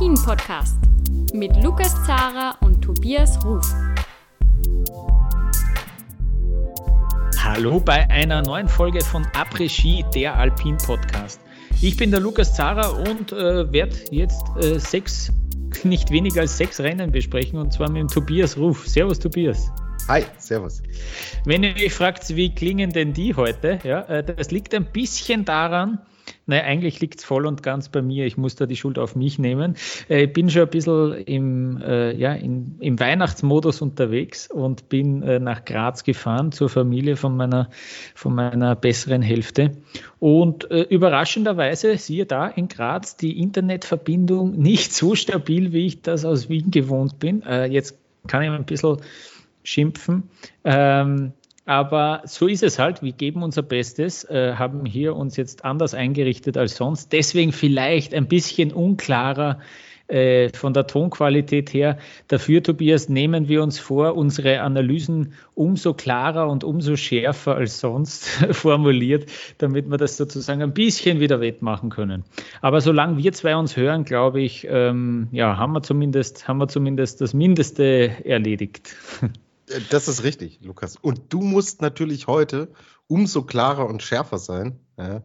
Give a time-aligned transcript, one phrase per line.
[0.00, 0.76] Après-Ski, der Alpin-Podcast
[1.34, 3.66] mit Lukas Zara und Tobias Ruf.
[7.42, 11.40] Hallo bei einer neuen Folge von Après-Ski, der Alpin-Podcast.
[11.82, 15.30] Ich bin der Lukas Zara und äh, werde jetzt äh, sechs,
[15.84, 18.88] nicht weniger als sechs Rennen besprechen und zwar mit dem Tobias Ruf.
[18.88, 19.70] Servus, Tobias.
[20.08, 20.82] Hi, servus.
[21.44, 25.44] Wenn ihr euch fragt, wie klingen denn die heute, ja, äh, das liegt ein bisschen
[25.44, 25.98] daran,
[26.46, 28.26] Nein, eigentlich liegt es voll und ganz bei mir.
[28.26, 29.76] Ich muss da die Schuld auf mich nehmen.
[30.08, 35.22] Äh, ich bin schon ein bisschen im, äh, ja, in, im Weihnachtsmodus unterwegs und bin
[35.22, 37.70] äh, nach Graz gefahren zur Familie von meiner,
[38.14, 39.72] von meiner besseren Hälfte.
[40.18, 46.24] Und äh, überraschenderweise, siehe da, in Graz die Internetverbindung nicht so stabil, wie ich das
[46.24, 47.42] aus Wien gewohnt bin.
[47.42, 48.98] Äh, jetzt kann ich ein bisschen
[49.62, 50.24] schimpfen.
[50.64, 51.32] Ähm,
[51.64, 53.02] aber so ist es halt.
[53.02, 57.12] Wir geben unser Bestes, äh, haben hier uns jetzt anders eingerichtet als sonst.
[57.12, 59.60] Deswegen vielleicht ein bisschen unklarer
[60.10, 61.98] äh, von der Tonqualität her.
[62.26, 68.26] Dafür, Tobias, nehmen wir uns vor, unsere Analysen umso klarer und umso schärfer als sonst
[68.50, 69.26] formuliert,
[69.58, 72.24] damit wir das sozusagen ein bisschen wieder wettmachen können.
[72.60, 76.66] Aber solange wir zwei uns hören, glaube ich, ähm, ja, haben wir zumindest, haben wir
[76.66, 78.96] zumindest das Mindeste erledigt.
[79.90, 80.96] Das ist richtig, Lukas.
[80.96, 82.72] Und du musst natürlich heute
[83.06, 85.22] umso klarer und schärfer sein, ja,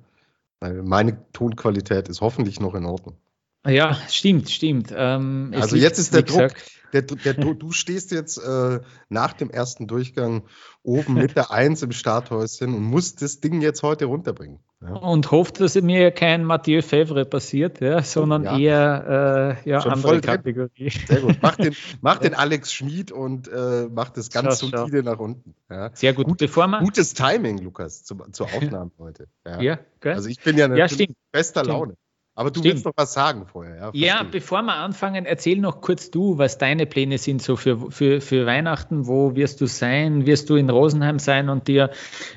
[0.61, 3.17] meine Tonqualität ist hoffentlich noch in Ordnung.
[3.65, 4.93] Ja, stimmt, stimmt.
[4.95, 6.53] Ähm, also jetzt ist der Druck,
[6.93, 10.43] der, der, du stehst jetzt äh, nach dem ersten Durchgang
[10.83, 14.59] oben mit der Eins im Starthäuschen und musst das Ding jetzt heute runterbringen.
[14.81, 14.93] Ja.
[14.93, 18.57] Und hofft, dass mir kein Mathieu Fevre passiert, ja, sondern ja.
[18.57, 20.91] eher äh, ja, andere Kategorie.
[21.07, 21.37] Sehr gut.
[21.41, 25.11] Mach den, mach den Alex Schmid und äh, mach das ganz schau, solide schau.
[25.11, 25.55] nach unten.
[25.93, 26.27] Sehr gut.
[26.27, 29.27] gut Bevor man Gutes Timing, Lukas, zu, zur Aufnahme heute.
[29.45, 31.63] Ja, ja Also ich bin ja natürlich bester.
[31.63, 31.95] Laune.
[32.37, 32.73] Aber du Stimmt.
[32.73, 33.77] willst noch was sagen vorher.
[33.77, 37.89] Ja, ja, bevor wir anfangen, erzähl noch kurz du, was deine Pläne sind so für,
[37.91, 39.07] für, für Weihnachten.
[39.07, 40.25] Wo wirst du sein?
[40.25, 41.91] Wirst du in Rosenheim sein und dir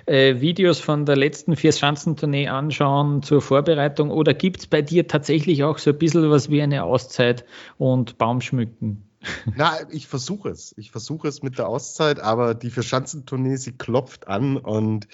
[0.06, 4.12] äh, Videos von der letzten Vier-Schanzentournee anschauen zur Vorbereitung?
[4.12, 7.44] Oder gibt es bei dir tatsächlich auch so ein bisschen was wie eine Auszeit
[7.76, 9.03] und Baumschmücken?
[9.56, 10.72] Na, ich versuche es.
[10.78, 15.08] Ich versuche es mit der Auszeit, aber die Vier-Schanzentournee, sie klopft an und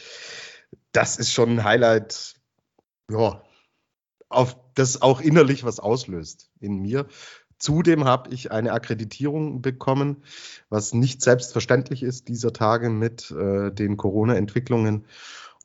[0.93, 2.35] das ist schon ein Highlight.
[3.11, 3.43] Ja,
[4.29, 7.07] auf das auch innerlich was auslöst in mir.
[7.59, 10.23] Zudem habe ich eine Akkreditierung bekommen,
[10.69, 15.07] was nicht selbstverständlich ist dieser Tage mit äh, den Corona-Entwicklungen.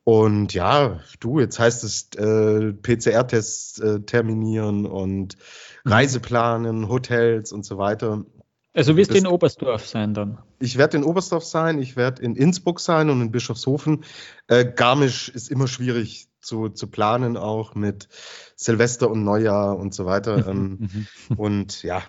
[0.04, 5.36] Und ja, du, jetzt heißt es äh, PCR-Tests äh, terminieren und
[5.84, 5.92] mhm.
[5.92, 8.24] Reiseplanen, Hotels und so weiter.
[8.74, 10.38] Also wirst du in Oberstdorf sein dann?
[10.60, 14.06] Ich werde in Oberstdorf sein, ich werde in Innsbruck sein und in Bischofshofen.
[14.48, 18.08] Äh, Garmisch ist immer schwierig zu, zu planen, auch mit
[18.56, 20.48] Silvester und Neujahr und so weiter.
[20.48, 22.04] ähm, und ja,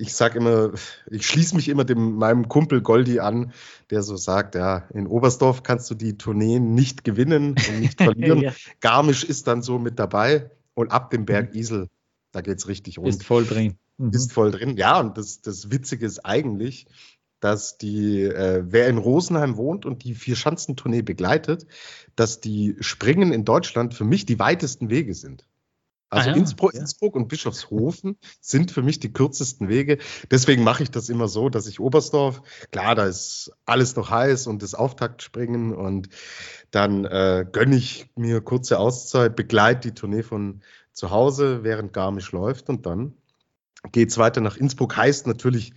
[0.00, 0.72] ich sage immer,
[1.10, 3.52] ich schließe mich immer dem, meinem Kumpel Goldi an,
[3.90, 8.40] der so sagt, ja, in Oberstdorf kannst du die Tourneen nicht gewinnen und nicht verlieren.
[8.40, 8.52] ja.
[8.80, 11.60] Garmisch ist dann so mit dabei und ab dem Berg mhm.
[11.60, 11.88] Isel,
[12.32, 13.08] da geht es richtig rund.
[13.08, 13.76] Ist voll drin.
[13.98, 14.10] Mhm.
[14.10, 14.76] Ist voll drin.
[14.76, 16.86] Ja, und das, das Witzige ist eigentlich,
[17.40, 21.66] dass die, äh, wer in Rosenheim wohnt und die Vier-Schanzentournee begleitet,
[22.16, 25.44] dass die Springen in Deutschland für mich die weitesten Wege sind.
[26.12, 26.80] Also ah, ja, Innsbruck, ja.
[26.80, 29.98] Innsbruck, und Bischofshofen sind für mich die kürzesten Wege.
[30.28, 32.42] Deswegen mache ich das immer so, dass ich Oberstdorf,
[32.72, 36.08] klar, da ist alles noch heiß und das Auftaktspringen und
[36.72, 40.62] dann äh, gönne ich mir kurze Auszeit, begleite die Tournee von
[40.92, 43.14] zu Hause, während Garmisch läuft und dann
[43.92, 44.96] geht es weiter nach Innsbruck.
[44.96, 45.72] Heißt natürlich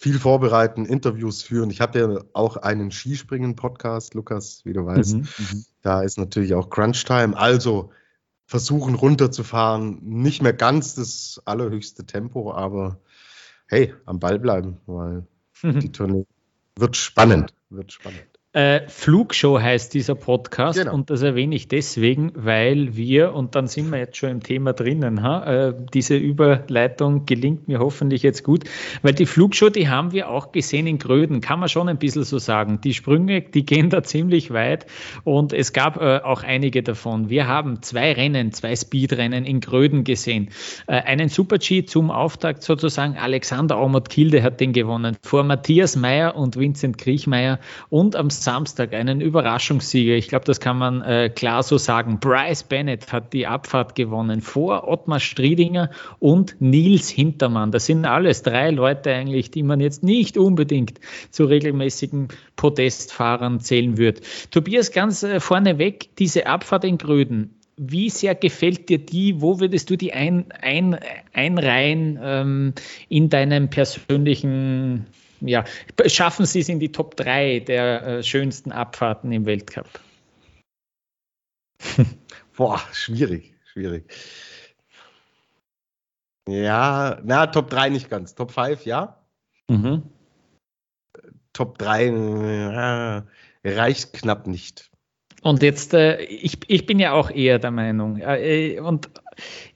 [0.00, 1.70] viel vorbereiten, Interviews führen.
[1.70, 5.16] Ich habe ja auch einen Skispringen-Podcast, Lukas, wie du weißt.
[5.16, 7.36] Mhm, mhm, da ist natürlich auch Crunch-Time.
[7.36, 7.90] Also
[8.46, 9.98] versuchen runterzufahren.
[10.02, 13.00] Nicht mehr ganz das allerhöchste Tempo, aber
[13.66, 15.26] hey, am Ball bleiben, weil
[15.64, 16.26] die Tournee
[16.76, 17.52] wird spannend.
[17.68, 18.37] Wird spannend.
[18.58, 20.92] Äh, Flugshow heißt dieser Podcast genau.
[20.92, 24.72] und das erwähne ich deswegen, weil wir, und dann sind wir jetzt schon im Thema
[24.72, 28.64] drinnen, ha, äh, diese Überleitung gelingt mir hoffentlich jetzt gut,
[29.02, 32.24] weil die Flugshow, die haben wir auch gesehen in Gröden, kann man schon ein bisschen
[32.24, 32.80] so sagen.
[32.80, 34.86] Die Sprünge, die gehen da ziemlich weit
[35.22, 37.30] und es gab äh, auch einige davon.
[37.30, 40.48] Wir haben zwei Rennen, zwei Speedrennen in Gröden gesehen.
[40.88, 46.34] Äh, einen Super-G zum Auftakt sozusagen, Alexander Aumert Kilde hat den gewonnen, vor Matthias Meyer
[46.34, 50.14] und Vincent Kriechmeier und am Samstag einen Überraschungssieger.
[50.14, 52.18] Ich glaube, das kann man äh, klar so sagen.
[52.18, 57.72] Bryce Bennett hat die Abfahrt gewonnen vor Ottmar Striedinger und Nils Hintermann.
[57.72, 60.98] Das sind alles drei Leute eigentlich, die man jetzt nicht unbedingt
[61.30, 64.22] zu regelmäßigen Podestfahrern zählen wird.
[64.50, 67.54] Tobias, ganz äh, vorneweg, diese Abfahrt in Gröden.
[67.76, 69.42] wie sehr gefällt dir die?
[69.42, 70.98] Wo würdest du die ein, ein,
[71.34, 72.72] einreihen ähm,
[73.10, 75.04] in deinem persönlichen,
[75.40, 75.64] ja,
[76.06, 79.88] schaffen sie es in die Top 3 der äh, schönsten Abfahrten im Weltcup?
[82.56, 84.04] Boah, schwierig, schwierig.
[86.48, 88.34] Ja, na, Top 3 nicht ganz.
[88.34, 89.18] Top 5, ja.
[89.68, 90.02] Mhm.
[91.52, 93.22] Top 3 äh,
[93.68, 94.90] reicht knapp nicht.
[95.42, 99.08] Und jetzt, äh, ich, ich bin ja auch eher der Meinung, äh, und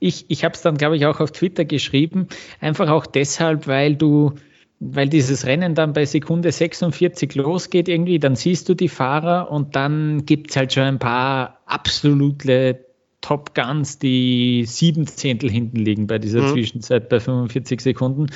[0.01, 2.29] ich, ich habe es dann, glaube ich, auch auf Twitter geschrieben,
[2.61, 4.35] einfach auch deshalb, weil du,
[4.85, 9.77] weil dieses Rennen dann bei Sekunde 46 losgeht irgendwie, dann siehst du die Fahrer und
[9.77, 12.85] dann gibt es halt schon ein paar absolute
[13.21, 16.55] Top Guns, die sieben Zehntel hinten liegen bei dieser mhm.
[16.55, 18.27] Zwischenzeit bei 45 Sekunden.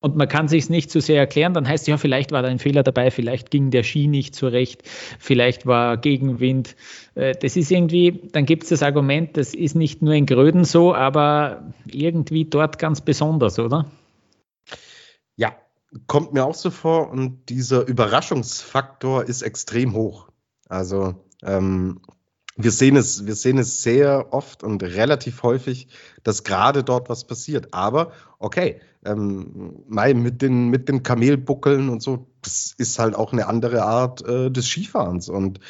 [0.00, 1.54] Und, man kann sich nicht zu so sehr erklären.
[1.54, 4.34] Dann heißt es ja, vielleicht war da ein Fehler dabei, vielleicht ging der Ski nicht
[4.34, 4.82] zurecht,
[5.18, 6.76] vielleicht war Gegenwind.
[7.14, 10.64] Äh, das ist irgendwie, dann gibt es das Argument, das ist nicht nur in Gröden
[10.64, 13.90] so, aber irgendwie dort ganz besonders, oder?
[15.36, 15.56] Ja,
[16.06, 20.28] kommt mir auch so vor und dieser Überraschungsfaktor ist extrem hoch.
[20.68, 22.00] Also ähm,
[22.56, 25.88] wir sehen es, wir sehen es sehr oft und relativ häufig,
[26.24, 27.72] dass gerade dort was passiert.
[27.72, 33.46] Aber okay, ähm, mit den, mit den Kamelbuckeln und so, das ist halt auch eine
[33.46, 35.28] andere Art äh, des Skifahrens.
[35.28, 35.60] Und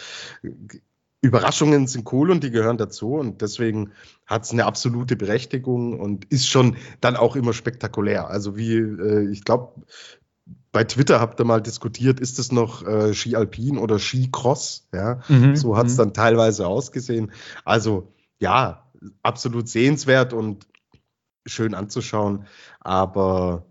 [1.21, 3.15] Überraschungen sind cool und die gehören dazu.
[3.15, 3.93] Und deswegen
[4.27, 8.29] hat es eine absolute Berechtigung und ist schon dann auch immer spektakulär.
[8.29, 9.83] Also wie, äh, ich glaube,
[10.71, 14.89] bei Twitter habt ihr mal diskutiert, ist es noch äh, Ski Alpin oder Ski Cross?
[14.93, 15.99] Ja, mhm, so hat es mhm.
[15.99, 17.33] dann teilweise ausgesehen.
[17.65, 18.89] Also ja,
[19.23, 20.67] absolut sehenswert und
[21.47, 22.47] schön anzuschauen.
[22.81, 23.67] Aber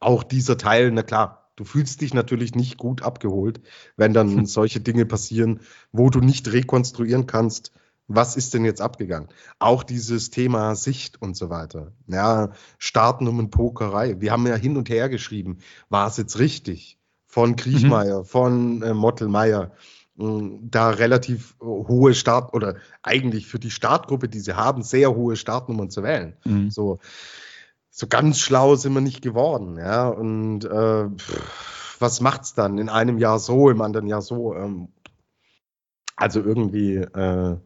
[0.00, 3.60] auch dieser Teil, na klar, du fühlst dich natürlich nicht gut abgeholt,
[3.96, 5.60] wenn dann solche Dinge passieren,
[5.92, 7.72] wo du nicht rekonstruieren kannst,
[8.06, 9.28] was ist denn jetzt abgegangen?
[9.58, 11.92] Auch dieses Thema Sicht und so weiter.
[12.06, 14.20] Ja, Startnummern-Pokerei.
[14.20, 15.58] Wir haben ja hin und her geschrieben,
[15.90, 16.98] war es jetzt richtig?
[17.26, 18.24] Von Kriechmeier, mhm.
[18.24, 19.72] von äh, Mottelmeier,
[20.16, 25.90] da relativ hohe Start oder eigentlich für die Startgruppe, die sie haben, sehr hohe Startnummern
[25.90, 26.36] zu wählen.
[26.44, 26.70] Mhm.
[26.70, 26.98] So,
[27.98, 29.76] so ganz schlau sind wir nicht geworden.
[29.76, 31.08] Ja, und äh,
[31.98, 32.78] was macht's dann?
[32.78, 34.54] In einem Jahr so, im anderen Jahr so.
[34.54, 34.92] Ähm,
[36.14, 37.56] also irgendwie äh,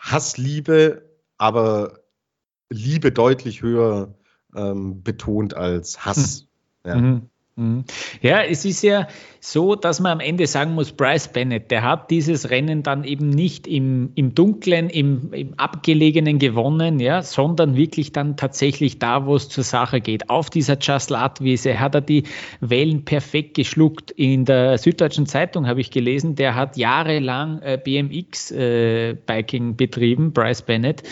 [0.00, 1.08] Hassliebe,
[1.38, 2.00] aber
[2.68, 4.14] Liebe deutlich höher
[4.54, 6.46] ähm, betont als Hass.
[6.84, 6.90] Hm.
[6.90, 6.96] Ja.
[6.96, 7.30] Mhm.
[7.56, 7.84] Mhm.
[8.22, 9.08] Ja, es ist ja
[9.44, 13.28] so, dass man am Ende sagen muss, Bryce Bennett, der hat dieses Rennen dann eben
[13.28, 19.34] nicht im, im Dunklen, im, im Abgelegenen gewonnen, ja, sondern wirklich dann tatsächlich da, wo
[19.34, 20.30] es zur Sache geht.
[20.30, 22.22] Auf dieser Just Lat-Wiese hat er die
[22.60, 24.12] Wellen perfekt geschluckt.
[24.12, 30.62] In der Süddeutschen Zeitung habe ich gelesen, der hat jahrelang äh, BMX-Biking äh, betrieben, Bryce
[30.62, 31.02] Bennett.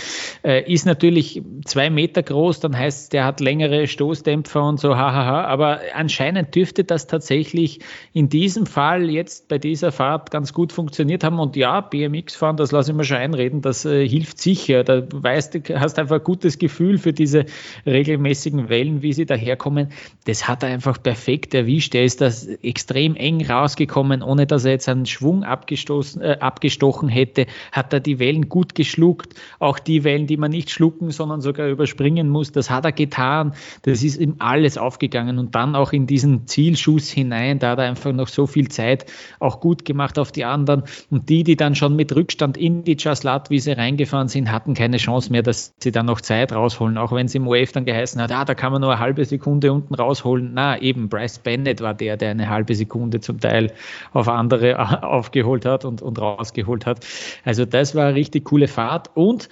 [0.42, 4.96] Äh, ist natürlich zwei Meter groß, dann heißt es, der hat längere Stoßdämpfer und so,
[4.96, 7.80] hahaha, aber anscheinend anscheinend dürfte das tatsächlich
[8.12, 11.38] in diesem Fall jetzt bei dieser Fahrt ganz gut funktioniert haben.
[11.38, 14.84] Und ja, BMX-Fahren, das lasse ich mir schon einreden, das äh, hilft sicher.
[14.84, 17.46] Da weißt du, hast einfach ein gutes Gefühl für diese
[17.86, 19.88] regelmäßigen Wellen, wie sie daherkommen.
[20.26, 21.94] Das hat er einfach perfekt erwischt.
[21.94, 27.08] Er ist das extrem eng rausgekommen, ohne dass er jetzt einen Schwung abgestoßen, äh, abgestochen
[27.08, 27.46] hätte.
[27.72, 29.34] Hat er die Wellen gut geschluckt.
[29.58, 33.54] Auch die Wellen, die man nicht schlucken, sondern sogar überspringen muss, das hat er getan.
[33.82, 35.38] Das ist ihm alles aufgegangen.
[35.38, 37.58] Und dann auch in diesen Zielschuss hinein.
[37.58, 39.06] Da hat er einfach noch so viel Zeit
[39.38, 40.84] auch gut gemacht auf die anderen.
[41.10, 45.32] Und die, die dann schon mit Rückstand in die Jaslat-Wiese reingefahren sind, hatten keine Chance
[45.32, 46.98] mehr, dass sie dann noch Zeit rausholen.
[46.98, 49.24] Auch wenn es im Wave dann geheißen hat, ah, da kann man nur eine halbe
[49.24, 50.50] Sekunde unten rausholen.
[50.54, 53.72] Na, eben Bryce Bennett war der, der eine halbe Sekunde zum Teil
[54.12, 57.06] auf andere aufgeholt hat und, und rausgeholt hat.
[57.44, 59.10] Also das war eine richtig coole Fahrt.
[59.14, 59.48] Und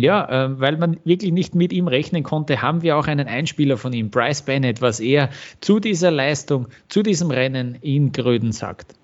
[0.00, 3.76] ja, äh, weil man wirklich nicht mit ihm rechnen konnte, haben wir auch einen Einspieler
[3.76, 5.30] von ihm, Bryce Bennett, was er
[5.60, 8.94] zu dieser Leistung, zu diesem Rennen in Gröden sagt.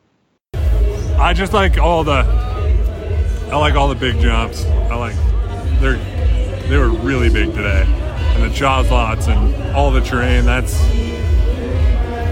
[1.19, 2.25] I just like all the,
[3.51, 4.65] I like all the big jumps.
[4.91, 5.17] I like,
[5.81, 5.99] they're,
[6.69, 7.85] they were really big today.
[8.35, 10.79] And the jaws lots and all the terrain, that's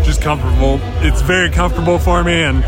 [0.05, 0.79] just comfortable.
[1.01, 2.63] It's very comfortable for me and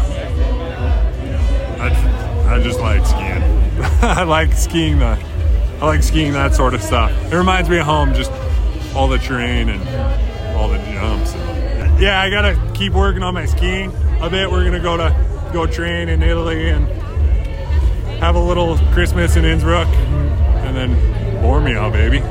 [1.79, 3.43] I, I just like skiing.
[4.03, 5.19] I like skiing the
[5.81, 7.11] I like skiing that sort of stuff.
[7.31, 8.33] It reminds me of home, just
[8.95, 9.83] all the terrain and
[10.57, 11.35] all the jumps.
[12.01, 13.95] Yeah, I gotta keep working on my skiing.
[14.21, 15.15] I bet we're gonna go to
[15.53, 16.87] go train in Italy and
[18.21, 20.97] have a little Christmas in Innsbruck and then
[21.43, 22.23] Bormio, baby.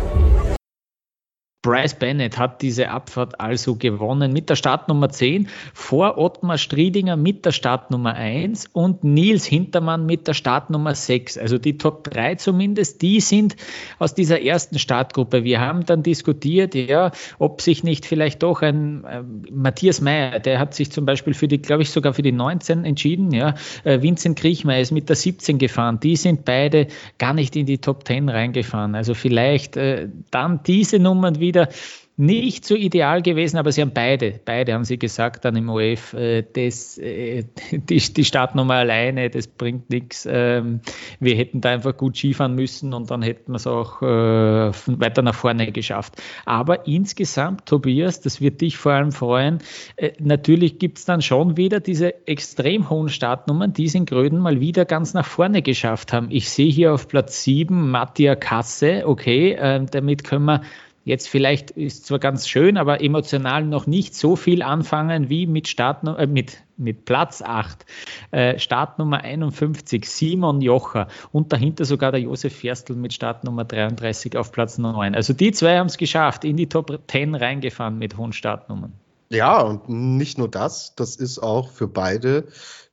[1.66, 7.44] Bryce Bennett hat diese Abfahrt also gewonnen mit der Startnummer 10 vor Ottmar Striedinger mit
[7.44, 11.40] der Startnummer 1 und Nils Hintermann mit der Startnummer 6.
[11.40, 13.56] Also die Top 3 zumindest, die sind
[13.98, 15.44] aus dieser ersten Startgruppe.
[15.44, 20.60] Wir haben dann diskutiert, ja, ob sich nicht vielleicht doch ein äh, Matthias Meyer, der
[20.60, 23.56] hat sich zum Beispiel für die, glaube ich, sogar für die 19 entschieden, ja.
[23.84, 26.00] Äh, Vincent Kriechmeier ist mit der 17 gefahren.
[26.00, 28.94] Die sind beide gar nicht in die Top 10 reingefahren.
[28.94, 31.70] Also vielleicht äh, dann diese Nummern wieder wieder
[32.18, 36.14] nicht so ideal gewesen, aber sie haben beide, beide haben sie gesagt dann im OF,
[36.14, 40.26] äh, das, äh, die, die Startnummer alleine, das bringt nichts.
[40.30, 40.80] Ähm,
[41.20, 45.24] wir hätten da einfach gut Skifahren müssen und dann hätten wir es auch äh, weiter
[45.24, 46.22] nach vorne geschafft.
[46.46, 49.58] Aber insgesamt, Tobias, das wird dich vor allem freuen,
[49.98, 54.40] äh, natürlich gibt es dann schon wieder diese extrem hohen Startnummern, die es in Gröden
[54.40, 56.28] mal wieder ganz nach vorne geschafft haben.
[56.32, 60.62] Ich sehe hier auf Platz 7 Mattia Kasse, okay, äh, damit können wir
[61.06, 65.70] jetzt vielleicht ist zwar ganz schön, aber emotional noch nicht so viel anfangen wie mit
[65.70, 67.86] Start, äh, mit, mit Platz 8.
[68.32, 74.52] Äh, Startnummer 51, Simon Jocher und dahinter sogar der Josef Ferstl mit Startnummer 33 auf
[74.52, 75.16] Platz 9.
[75.16, 78.94] Also die zwei haben es geschafft, in die Top 10 reingefahren mit hohen Startnummern.
[79.30, 82.48] Ja, und nicht nur das, das ist auch für beide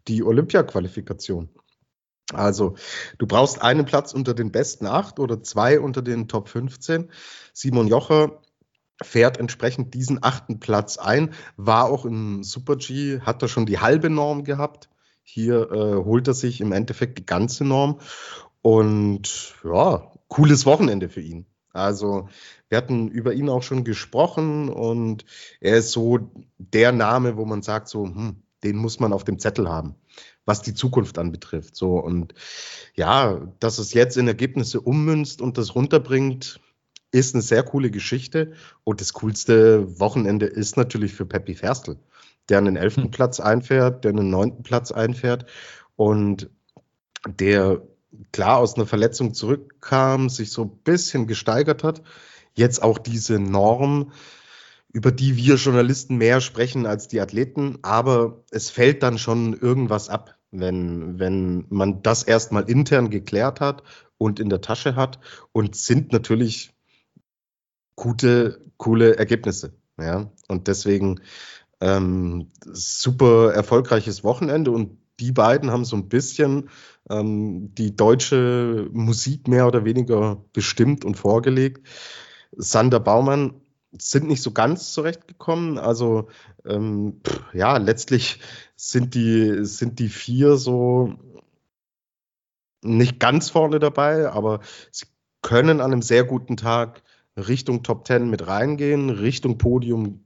[0.09, 1.49] die Olympia-Qualifikation.
[2.33, 2.77] Also
[3.19, 7.11] du brauchst einen Platz unter den besten acht oder zwei unter den Top 15.
[7.53, 8.41] Simon Jocher
[9.03, 13.81] fährt entsprechend diesen achten Platz ein, war auch im Super G, hat er schon die
[13.81, 14.89] halbe Norm gehabt.
[15.23, 18.01] Hier äh, holt er sich im Endeffekt die ganze Norm.
[18.61, 21.47] Und ja, cooles Wochenende für ihn.
[21.73, 22.29] Also
[22.69, 25.25] wir hatten über ihn auch schon gesprochen und
[25.61, 26.19] er ist so
[26.59, 29.97] der Name, wo man sagt, so, hm, den muss man auf dem Zettel haben
[30.45, 31.77] was die Zukunft anbetrifft.
[31.77, 32.35] So und
[32.95, 36.61] ja, dass es jetzt in Ergebnisse ummünzt und das runterbringt,
[37.11, 38.53] ist eine sehr coole Geschichte.
[38.85, 41.99] Und das coolste Wochenende ist natürlich für Peppi Ferstl,
[42.49, 43.11] der einen elften hm.
[43.11, 45.47] Platz einfährt, der einen neunten Platz einfährt
[45.97, 46.51] und
[47.27, 47.83] der
[48.33, 52.03] klar aus einer Verletzung zurückkam, sich so ein bisschen gesteigert hat.
[52.55, 54.13] Jetzt auch diese Norm,
[54.93, 60.09] über die wir Journalisten mehr sprechen als die Athleten, aber es fällt dann schon irgendwas
[60.09, 63.83] ab, wenn, wenn man das erstmal intern geklärt hat
[64.19, 65.19] und in der Tasche hat
[65.53, 66.75] und sind natürlich
[67.97, 69.75] gute, coole Ergebnisse.
[69.99, 71.21] Ja, und deswegen
[71.81, 76.71] ähm, super erfolgreiches Wochenende und die beiden haben so ein bisschen
[77.11, 81.87] ähm, die deutsche Musik mehr oder weniger bestimmt und vorgelegt.
[82.57, 83.62] Sander Baumann
[83.99, 85.79] sind nicht so ganz zurechtgekommen.
[85.79, 86.29] Also
[86.65, 88.41] ähm, pff, ja, letztlich
[88.77, 91.15] sind die, sind die vier so
[92.83, 95.07] nicht ganz vorne dabei, aber sie
[95.41, 97.03] können an einem sehr guten Tag
[97.37, 99.11] Richtung Top Ten mit reingehen.
[99.11, 100.25] Richtung Podium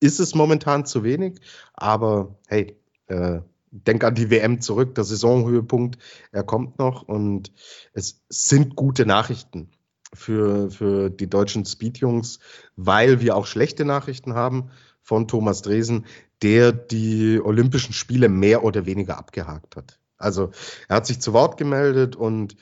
[0.00, 1.40] ist es momentan zu wenig,
[1.74, 2.76] aber hey,
[3.06, 5.98] äh, denk an die WM zurück, der Saisonhöhepunkt,
[6.32, 7.52] er kommt noch und
[7.92, 9.70] es sind gute Nachrichten
[10.14, 12.38] für, für die deutschen Speedjungs,
[12.76, 14.70] weil wir auch schlechte Nachrichten haben
[15.02, 16.06] von Thomas Dresen,
[16.42, 19.98] der die Olympischen Spiele mehr oder weniger abgehakt hat.
[20.18, 20.50] Also
[20.88, 22.56] er hat sich zu Wort gemeldet und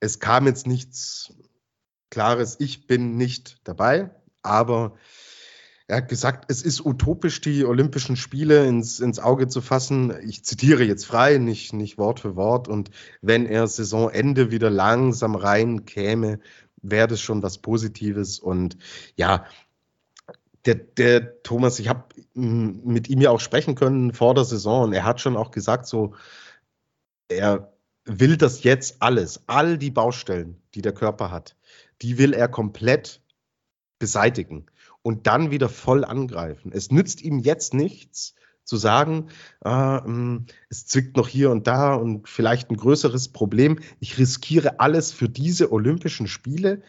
[0.00, 1.32] es kam jetzt nichts
[2.10, 4.10] Klares, ich bin nicht dabei,
[4.42, 4.96] aber
[5.86, 10.14] er hat gesagt, es ist utopisch, die Olympischen Spiele ins, ins Auge zu fassen.
[10.26, 12.68] Ich zitiere jetzt frei, nicht, nicht Wort für Wort.
[12.68, 12.90] Und
[13.20, 16.40] wenn er Saisonende wieder langsam rein käme,
[16.84, 18.38] wäre das schon was Positives.
[18.38, 18.76] Und
[19.16, 19.46] ja,
[20.64, 24.92] der, der Thomas, ich habe mit ihm ja auch sprechen können vor der Saison und
[24.92, 26.14] er hat schon auch gesagt, so,
[27.28, 27.72] er
[28.04, 31.56] will das jetzt alles, all die Baustellen, die der Körper hat,
[32.02, 33.22] die will er komplett
[33.98, 34.66] beseitigen
[35.02, 36.72] und dann wieder voll angreifen.
[36.72, 39.28] Es nützt ihm jetzt nichts, zu sagen,
[39.64, 43.78] hm, es zwickt noch hier und da und vielleicht ein größeres Problem.
[44.00, 46.82] Ich riskiere alles für diese Olympischen Spiele,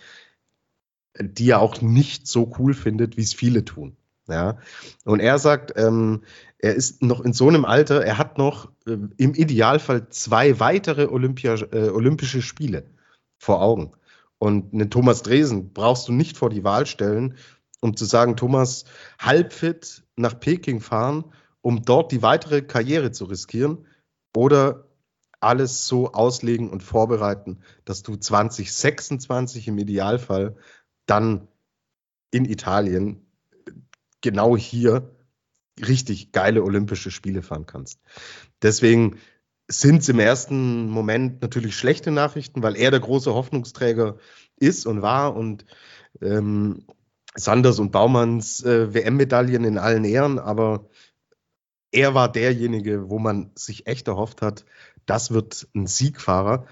[1.20, 3.98] die er auch nicht so cool findet, wie es viele tun.
[4.28, 4.58] Ja,
[5.04, 6.24] und er sagt, ähm,
[6.58, 11.06] er ist noch in so einem Alter, er hat noch äh, im Idealfall zwei weitere
[11.06, 12.90] Olympia, äh, Olympische Spiele
[13.38, 13.92] vor Augen.
[14.40, 17.36] Und einen Thomas Dresen brauchst du nicht vor die Wahl stellen,
[17.82, 18.86] um zu sagen, Thomas,
[19.20, 21.26] halbfit nach Peking fahren
[21.66, 23.88] um dort die weitere Karriere zu riskieren
[24.36, 24.86] oder
[25.40, 30.58] alles so auslegen und vorbereiten, dass du 2026 im Idealfall
[31.08, 31.48] dann
[32.30, 33.26] in Italien
[34.22, 35.16] genau hier
[35.84, 38.00] richtig geile Olympische Spiele fahren kannst.
[38.62, 39.18] Deswegen
[39.68, 44.18] sind es im ersten Moment natürlich schlechte Nachrichten, weil er der große Hoffnungsträger
[44.56, 45.66] ist und war und
[46.22, 46.86] ähm,
[47.34, 50.90] Sanders und Baumanns äh, WM-Medaillen in allen Ehren, aber
[51.96, 54.66] er war derjenige, wo man sich echt erhofft hat,
[55.06, 56.66] das wird ein Siegfahrer.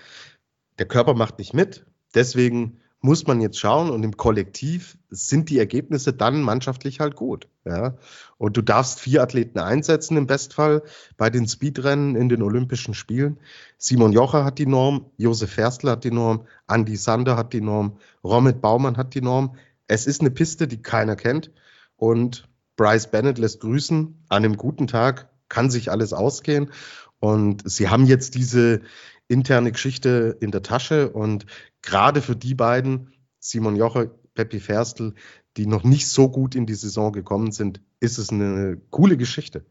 [0.79, 5.59] Der Körper macht nicht mit, deswegen muss man jetzt schauen und im Kollektiv sind die
[5.59, 7.47] Ergebnisse dann mannschaftlich halt gut.
[7.65, 7.97] Ja?
[8.37, 10.83] Und du darfst vier Athleten einsetzen im Bestfall
[11.17, 13.39] bei den Speedrennen in den Olympischen Spielen.
[13.77, 17.97] Simon Jocher hat die Norm, Josef Ferstl hat die Norm, Andy Sander hat die Norm,
[18.23, 19.55] Romit Baumann hat die Norm.
[19.87, 21.51] Es ist eine Piste, die keiner kennt
[21.97, 24.23] und Bryce Bennett lässt grüßen.
[24.29, 26.71] An einem guten Tag kann sich alles ausgehen
[27.19, 28.81] und sie haben jetzt diese
[29.27, 31.45] interne Geschichte in der Tasche und
[31.81, 35.13] gerade für die beiden, Simon Joche, Peppi Ferstl,
[35.57, 39.65] die noch nicht so gut in die Saison gekommen sind, ist es eine coole Geschichte.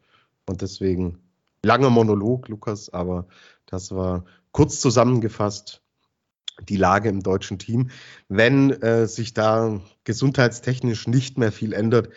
[0.47, 1.18] Und deswegen
[1.64, 3.26] langer Monolog, Lukas, aber
[3.66, 5.81] das war kurz zusammengefasst
[6.61, 7.90] die Lage im deutschen Team.
[8.28, 12.11] Wenn äh, sich da gesundheitstechnisch nicht mehr viel ändert,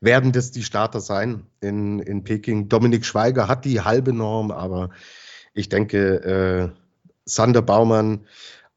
[0.00, 2.68] werden das die Starter sein in, in Peking.
[2.68, 4.90] Dominik Schweiger hat die halbe Norm, aber
[5.52, 6.80] ich denke, äh,
[7.24, 8.26] Sander Baumann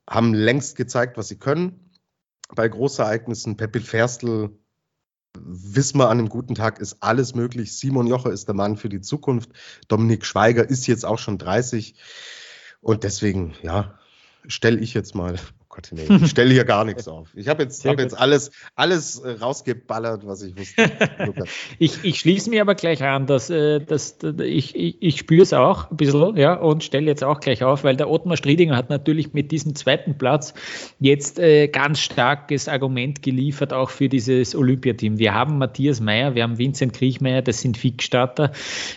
[0.10, 1.91] haben längst gezeigt, was sie können.
[2.55, 4.50] Bei Großereignissen, Pepil Ferstl,
[5.39, 7.77] wissen wir an einem guten Tag, ist alles möglich.
[7.77, 9.50] Simon Jocher ist der Mann für die Zukunft.
[9.88, 11.96] Dominik Schweiger ist jetzt auch schon 30.
[12.82, 13.98] Und deswegen, ja,
[14.47, 15.39] stelle ich jetzt mal
[15.74, 17.30] Gott, nee, ich stelle hier gar nichts auf.
[17.34, 20.92] Ich habe jetzt, hab jetzt alles, alles äh, rausgeballert, was ich wusste.
[21.80, 25.51] ich, ich schließe mir aber gleich an, dass, äh, dass, ich, ich, ich spüre es
[25.51, 28.92] auch ein bisschen ja, und stelle jetzt auch gleich auf, weil der Ottmar Striedinger hat
[28.92, 30.53] natürlich mit diesem zweiten Platz
[31.00, 35.18] jetzt äh, ganz starkes Argument geliefert, auch für dieses Olympiateam.
[35.18, 38.51] Wir haben Matthias Meyer, wir haben Vincent Kriechmeier, das sind Fixstarter.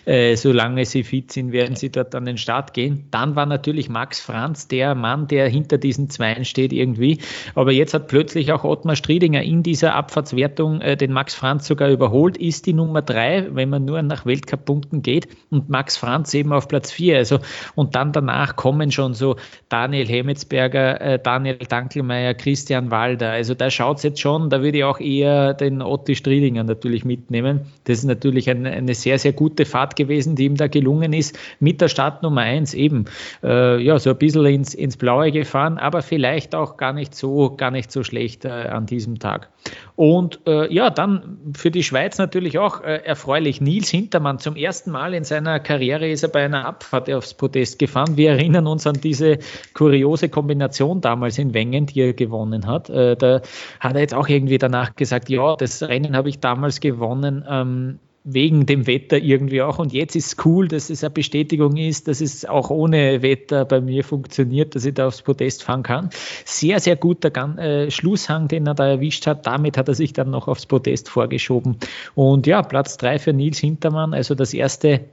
[0.04, 3.06] Äh, solange sie fit sind, werden sie dort an den Start gehen.
[3.12, 7.18] Dann war natürlich Max Franz der Mann, der hinter diesen Zweien steht geht irgendwie.
[7.54, 11.90] Aber jetzt hat plötzlich auch Ottmar Striedinger in dieser Abfahrtswertung äh, den Max Franz sogar
[11.90, 16.52] überholt, ist die Nummer drei, wenn man nur nach Weltcup-Punkten geht und Max Franz eben
[16.52, 17.16] auf Platz vier.
[17.16, 17.38] Also,
[17.74, 19.37] und dann danach kommen schon so
[19.68, 23.31] Daniel Hemmetsberger, äh, Daniel Dankelmeier, Christian Walder.
[23.31, 27.05] Also da schaut es jetzt schon, da würde ich auch eher den Otti Striedinger natürlich
[27.05, 27.61] mitnehmen.
[27.85, 31.38] Das ist natürlich ein, eine sehr, sehr gute Fahrt gewesen, die ihm da gelungen ist,
[31.61, 33.07] mit der Startnummer eins eben,
[33.42, 37.55] äh, ja, so ein bisschen ins, ins Blaue gefahren, aber vielleicht auch gar nicht so,
[37.57, 39.51] gar nicht so schlecht äh, an diesem Tag.
[39.95, 43.61] Und äh, ja, dann für die Schweiz natürlich auch äh, erfreulich.
[43.61, 47.79] Nils Hintermann zum ersten Mal in seiner Karriere ist er bei einer Abfahrt aufs Podest
[47.79, 48.16] gefahren.
[48.16, 49.38] Wir erinnern uns an diese
[49.75, 52.90] kuriose Kombination damals in Wengen, die er gewonnen hat.
[52.90, 53.40] Äh, da
[53.81, 57.45] hat er jetzt auch irgendwie danach gesagt, ja, das Rennen habe ich damals gewonnen.
[57.49, 59.78] Ähm, wegen dem Wetter irgendwie auch.
[59.78, 63.64] Und jetzt ist es cool, dass es eine Bestätigung ist, dass es auch ohne Wetter
[63.64, 66.10] bei mir funktioniert, dass ich da aufs Podest fahren kann.
[66.44, 69.46] Sehr, sehr guter äh, Schlusshang, den er da erwischt hat.
[69.46, 71.76] Damit hat er sich dann noch aufs Podest vorgeschoben.
[72.16, 75.04] Und ja, Platz drei für Nils Hintermann, also das erste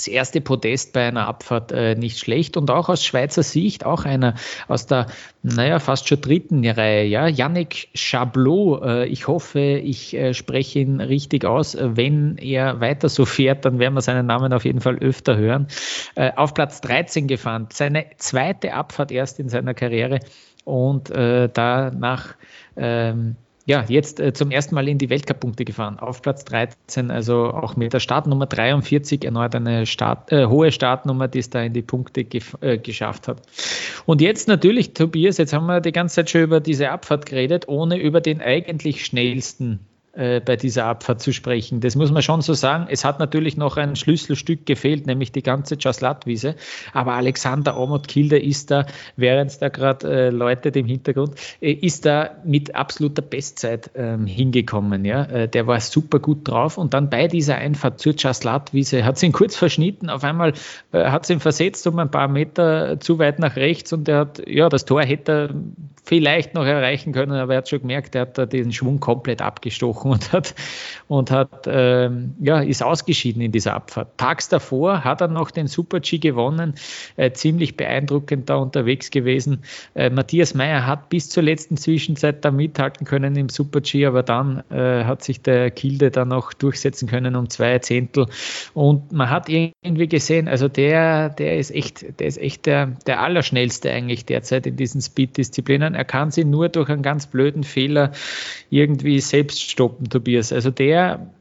[0.00, 2.56] das erste Podest bei einer Abfahrt äh, nicht schlecht.
[2.56, 4.34] Und auch aus Schweizer Sicht auch einer
[4.66, 5.06] aus der,
[5.42, 11.00] naja, fast schon dritten Reihe, ja, Yannick Chablot, äh, ich hoffe, ich äh, spreche ihn
[11.00, 14.96] richtig aus, wenn er weiter so fährt, dann werden wir seinen Namen auf jeden Fall
[14.96, 15.66] öfter hören,
[16.14, 20.20] äh, auf Platz 13 gefahren, seine zweite Abfahrt erst in seiner Karriere.
[20.64, 22.34] Und äh, danach
[22.76, 23.36] ähm,
[23.70, 27.76] ja, jetzt äh, zum ersten Mal in die Weltcup-Punkte gefahren, auf Platz 13, also auch
[27.76, 31.82] mit der Startnummer 43 erneut eine Start, äh, hohe Startnummer, die es da in die
[31.82, 33.42] Punkte äh, geschafft hat.
[34.06, 37.68] Und jetzt natürlich, Tobias, jetzt haben wir die ganze Zeit schon über diese Abfahrt geredet,
[37.68, 39.78] ohne über den eigentlich schnellsten
[40.12, 41.80] äh, bei dieser Abfahrt zu sprechen.
[41.80, 42.88] Das muss man schon so sagen.
[42.90, 46.56] Es hat natürlich noch ein Schlüsselstück gefehlt, nämlich die ganze Jaslat-Wiese.
[46.92, 51.70] Aber Alexander Omot Kilde ist da, während es da gerade äh, läutet im Hintergrund, äh,
[51.70, 55.04] ist da mit absoluter Bestzeit ähm, hingekommen.
[55.04, 55.26] Ja?
[55.26, 59.26] Äh, der war super gut drauf und dann bei dieser Einfahrt zur Jaslat-Wiese hat sie
[59.26, 60.10] ihn kurz verschnitten.
[60.10, 60.54] Auf einmal
[60.90, 64.18] äh, hat sie ihn versetzt um ein paar Meter zu weit nach rechts und er
[64.18, 65.54] hat, ja, das Tor hätte er
[66.02, 69.42] vielleicht noch erreichen können, aber er hat schon gemerkt, er hat da den Schwung komplett
[69.42, 70.54] abgestochen und hat,
[71.08, 74.16] und hat ähm, ja, ist ausgeschieden in dieser Abfahrt.
[74.16, 76.74] Tags davor hat er noch den Super-G gewonnen,
[77.16, 79.62] äh, ziemlich beeindruckend da unterwegs gewesen.
[79.94, 84.62] Äh, Matthias Meyer hat bis zur letzten Zwischenzeit da mithalten können im Super-G, aber dann
[84.70, 88.26] äh, hat sich der Kilde dann noch durchsetzen können um zwei Zehntel.
[88.74, 93.20] Und man hat irgendwie gesehen, also der, der ist echt, der ist echt der, der
[93.20, 95.94] Allerschnellste eigentlich derzeit in diesen Speed-Disziplinen.
[95.94, 98.12] Er kann sie nur durch einen ganz blöden Fehler
[98.70, 100.52] irgendwie selbst stoppen stoppen, Tobias.
[100.52, 101.32] Also der,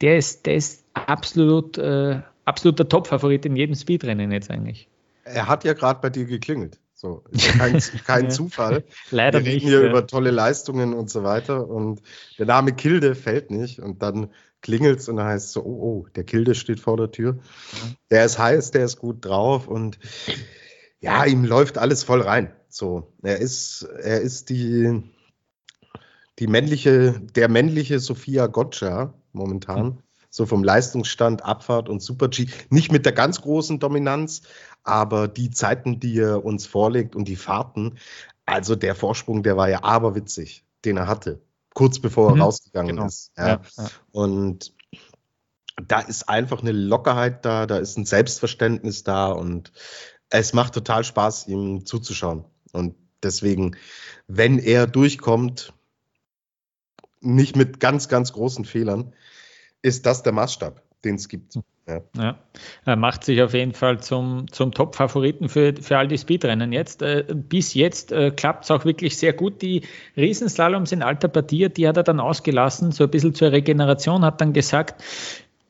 [0.00, 4.88] der ist, der ist absolut, äh, absoluter Top-Favorit in jedem Speedrennen jetzt eigentlich.
[5.24, 6.78] Er hat ja gerade bei dir geklingelt.
[6.94, 8.30] So, ja kein, kein ja.
[8.30, 8.84] Zufall.
[9.10, 9.68] Leider Wir reden nicht.
[9.68, 9.90] hier ja.
[9.90, 11.68] über tolle Leistungen und so weiter.
[11.68, 12.02] Und
[12.38, 13.78] der Name Kilde fällt nicht.
[13.78, 16.96] Und dann klingelt es und dann heißt es so, oh, oh, der Kilde steht vor
[16.96, 17.38] der Tür.
[18.10, 20.00] Der ist heiß, der ist gut drauf und
[20.98, 22.52] ja, ihm läuft alles voll rein.
[22.68, 25.04] So, er ist, er ist die,
[26.38, 30.02] die männliche, der männliche Sophia Gotcha momentan.
[30.30, 32.48] So vom Leistungsstand, Abfahrt und Super-G.
[32.68, 34.42] Nicht mit der ganz großen Dominanz,
[34.84, 37.98] aber die Zeiten, die er uns vorlegt und die Fahrten,
[38.44, 41.40] also der Vorsprung, der war ja aberwitzig, den er hatte,
[41.74, 43.06] kurz bevor er Mhm, rausgegangen genau.
[43.06, 43.32] ist.
[43.38, 43.48] Ja.
[43.48, 43.88] Ja, ja.
[44.12, 44.74] Und
[45.86, 49.72] da ist einfach eine Lockerheit da, da ist ein Selbstverständnis da und
[50.28, 52.44] es macht total Spaß, ihm zuzuschauen.
[52.72, 53.76] Und deswegen,
[54.26, 55.72] wenn er durchkommt,
[57.20, 59.12] nicht mit ganz, ganz großen Fehlern,
[59.82, 61.54] ist das der Maßstab, den es gibt.
[61.86, 62.02] Ja.
[62.16, 62.38] Ja,
[62.84, 67.00] er macht sich auf jeden Fall zum, zum Top-Favoriten für, für all die Speedrennen jetzt.
[67.00, 69.62] Äh, bis jetzt äh, klappt es auch wirklich sehr gut.
[69.62, 69.82] Die
[70.14, 74.42] Riesenslaloms in alter Partie, die hat er dann ausgelassen, so ein bisschen zur Regeneration, hat
[74.42, 75.02] dann gesagt,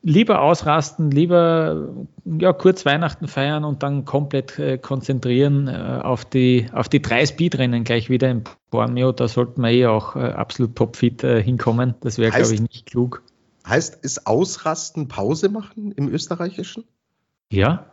[0.01, 1.89] lieber ausrasten, lieber
[2.25, 7.25] ja, kurz Weihnachten feiern und dann komplett äh, konzentrieren äh, auf, die, auf die drei
[7.25, 9.11] Speedrennen gleich wieder in Bormio.
[9.11, 11.95] Da sollten wir eh auch äh, absolut topfit äh, hinkommen.
[12.01, 13.23] Das wäre, glaube ich, nicht klug.
[13.67, 16.85] Heißt, ist Ausrasten Pause machen im Österreichischen?
[17.51, 17.85] Ja,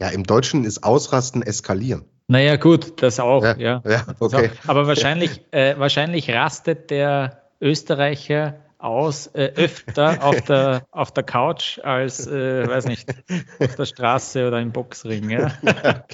[0.00, 2.04] Ja, im Deutschen ist Ausrasten eskalieren.
[2.26, 3.56] Naja, gut, das auch, ja.
[3.58, 4.50] Ja, ja, okay.
[4.62, 11.22] So, aber wahrscheinlich, äh, wahrscheinlich rastet der Österreicher aus äh, öfter auf der, auf der
[11.24, 13.08] Couch als, äh, weiß nicht,
[13.58, 15.30] auf der Straße oder im Boxring.
[15.30, 15.48] Ja?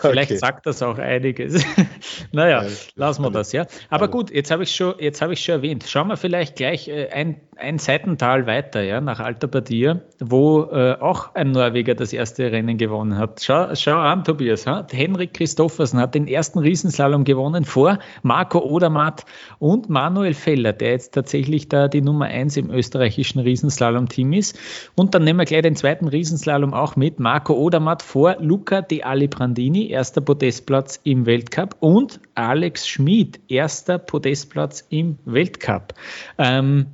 [0.00, 0.38] Vielleicht Okay.
[0.38, 1.64] sagt das auch einiges.
[2.32, 3.66] naja, Ja, lassen wir das, ja.
[3.90, 5.84] Aber gut, jetzt habe ich schon, jetzt habe ich schon erwähnt.
[5.88, 10.96] Schauen wir vielleicht gleich äh, ein, ein Seitental weiter, ja, nach Alta Badia, wo äh,
[11.00, 13.42] auch ein Norweger das erste Rennen gewonnen hat.
[13.42, 14.66] Schau, schau an, Tobias.
[14.66, 14.86] Ha?
[14.90, 19.24] Henrik Christoffersen hat den ersten Riesenslalom gewonnen vor Marco Odermatt
[19.58, 24.58] und Manuel Feller, der jetzt tatsächlich da die Nummer eins im österreichischen Riesenslalom-Team ist.
[24.94, 27.20] Und dann nehmen wir gleich den zweiten Riesenslalom auch mit.
[27.20, 34.86] Marco Odermatt vor Luca De Alibrandini, erster Podestplatz im Weltcup und Alex Schmid, erster Podestplatz
[34.88, 35.94] im Weltcup.
[36.38, 36.86] Ähm,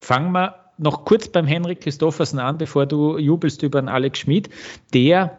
[0.00, 4.50] fangen wir noch kurz beim Henrik Christoffersen an, bevor du jubelst über den Alex Schmid.
[4.92, 5.38] Der,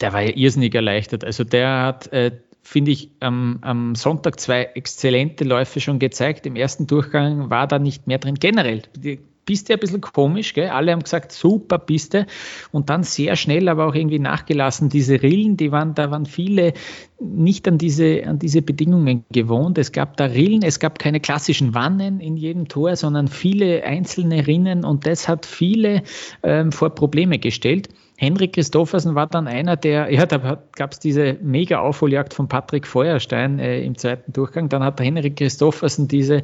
[0.00, 1.24] der war ja irrsinnig erleichtert.
[1.24, 6.46] Also der hat, äh, finde ich, am, am Sonntag zwei exzellente Läufe schon gezeigt.
[6.46, 8.34] Im ersten Durchgang war da nicht mehr drin.
[8.34, 9.18] Generell, die
[9.50, 10.68] Piste ein bisschen komisch, gell?
[10.68, 12.26] alle haben gesagt, super Piste
[12.70, 14.90] und dann sehr schnell, aber auch irgendwie nachgelassen.
[14.90, 16.72] Diese Rillen, die waren, da waren viele
[17.18, 19.76] nicht an diese, an diese Bedingungen gewohnt.
[19.78, 24.46] Es gab da Rillen, es gab keine klassischen Wannen in jedem Tor, sondern viele einzelne
[24.46, 26.02] Rinnen und das hat viele
[26.44, 27.88] ähm, vor Probleme gestellt.
[28.20, 32.86] Henrik Christoffersen war dann einer, der, ja, da gab es diese mega Aufholjagd von Patrick
[32.86, 34.68] Feuerstein äh, im zweiten Durchgang.
[34.68, 36.42] Dann hat Henrik Christoffersen diese,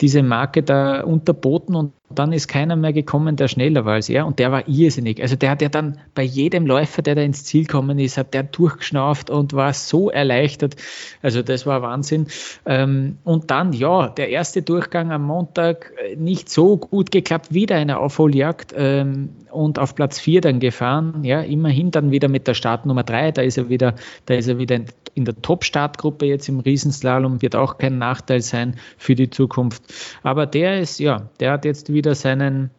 [0.00, 4.24] diese Marke da unterboten und dann ist keiner mehr gekommen, der schneller war als er
[4.24, 5.20] und der war irrsinnig.
[5.20, 8.32] Also der hat ja dann bei jedem Läufer, der da ins Ziel gekommen ist, hat
[8.32, 10.76] der durchgeschnauft und war so erleichtert.
[11.22, 12.28] Also das war Wahnsinn.
[12.66, 17.74] Ähm, und dann, ja, der erste Durchgang am Montag äh, nicht so gut geklappt, wieder
[17.74, 21.24] eine Aufholjagd ähm, und auf Platz 4 dann gefahren.
[21.24, 23.94] Ja, immerhin dann wieder mit der Startnummer 3, da ist er wieder,
[24.26, 24.80] da ist er wieder
[25.14, 29.82] in, der Top-Startgruppe jetzt im Riesenslalom, wird auch kein Nachteil sein für die Zukunft.
[30.22, 32.70] Aber der ist, ja, der hat jetzt wieder seinen,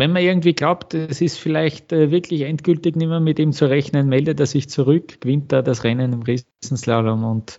[0.00, 3.68] wenn man irgendwie glaubt, es ist vielleicht äh, wirklich endgültig nicht mehr mit ihm zu
[3.68, 7.58] rechnen, meldet er sich zurück, gewinnt er das Rennen im Riesenslalom und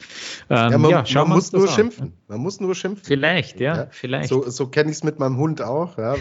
[0.49, 1.75] ähm, Ja, man, ja, man muss nur an.
[1.75, 2.13] schimpfen.
[2.29, 3.03] Man muss nur schimpfen.
[3.05, 4.29] Vielleicht, ja, Ja, vielleicht.
[4.29, 5.97] So, so kenne ich es mit meinem Hund auch.
[5.97, 6.15] Ja.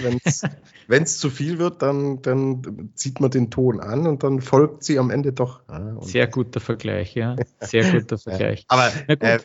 [0.89, 4.83] Wenn es zu viel wird, dann, dann zieht man den Ton an und dann folgt
[4.83, 5.61] sie am Ende doch.
[5.69, 7.37] Und- Sehr guter Vergleich, ja.
[7.61, 8.65] Sehr guter Vergleich.
[8.69, 9.23] Aber gut.
[9.23, 9.39] äh,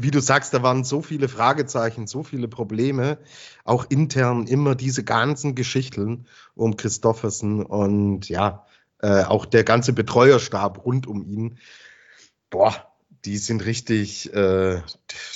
[0.00, 3.18] wie du sagst, da waren so viele Fragezeichen, so viele Probleme,
[3.64, 8.64] auch intern immer diese ganzen Geschichten um Christoffersen und ja,
[9.00, 11.58] äh, auch der ganze Betreuerstab rund um ihn.
[12.50, 12.74] Boah,
[13.24, 14.80] die sind richtig, äh,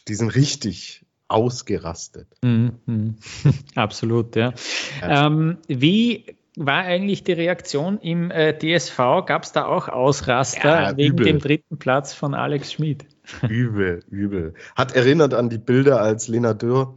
[0.09, 2.29] die sind richtig ausgerastet.
[2.42, 3.16] Mhm, mhm.
[3.75, 4.53] Absolut, ja.
[5.01, 5.27] Ja.
[5.27, 8.96] Ähm, wie war eigentlich die Reaktion im äh, DSV?
[9.27, 11.27] Gab es da auch Ausraster Ja, wegen übel.
[11.27, 13.07] dem dritten Platz von Alex Schmid?
[13.49, 14.55] Übel, übel.
[14.75, 16.97] Hat erinnert an die Bilder, als Lena Dürr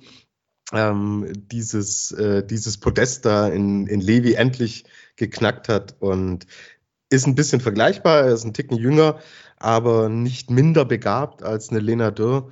[0.74, 4.86] ähm, dieses, äh, dieses Podest da in, in Levi endlich
[5.16, 6.48] geknackt hat und
[7.10, 8.26] ist ein bisschen vergleichbar.
[8.26, 9.20] Er ist ein Ticken jünger,
[9.58, 12.50] aber nicht minder begabt als eine Lena Dürr.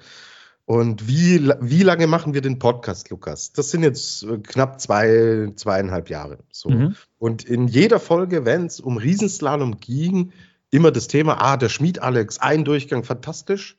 [0.66, 3.52] Und wie, wie lange machen wir den Podcast, Lukas?
[3.52, 6.38] Das sind jetzt äh, knapp zwei, zweieinhalb Jahre.
[6.52, 6.70] So.
[6.70, 6.96] Mhm.
[7.18, 10.32] Und in jeder Folge, wenn es um Riesenslalom ging,
[10.74, 13.78] immer das Thema, ah, der Schmied Alex, ein Durchgang fantastisch,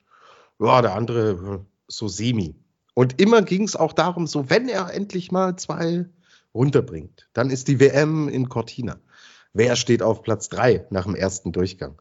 [0.60, 2.54] ja, der andere so semi.
[2.94, 6.06] Und immer ging es auch darum, so wenn er endlich mal zwei
[6.54, 9.00] runterbringt, dann ist die WM in Cortina.
[9.52, 12.00] Wer steht auf Platz drei nach dem ersten Durchgang?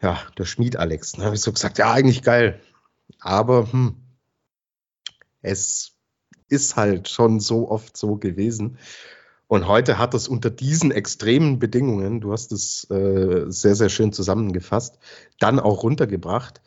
[0.00, 1.12] Ja, der Schmied Alex.
[1.12, 2.60] Dann habe ich so gesagt, ja, eigentlich geil.
[3.20, 3.96] Aber hm,
[5.42, 5.92] es
[6.48, 8.78] ist halt schon so oft so gewesen.
[9.48, 14.12] Und heute hat es unter diesen extremen Bedingungen, du hast es äh, sehr, sehr schön
[14.12, 14.98] zusammengefasst,
[15.38, 16.62] dann auch runtergebracht.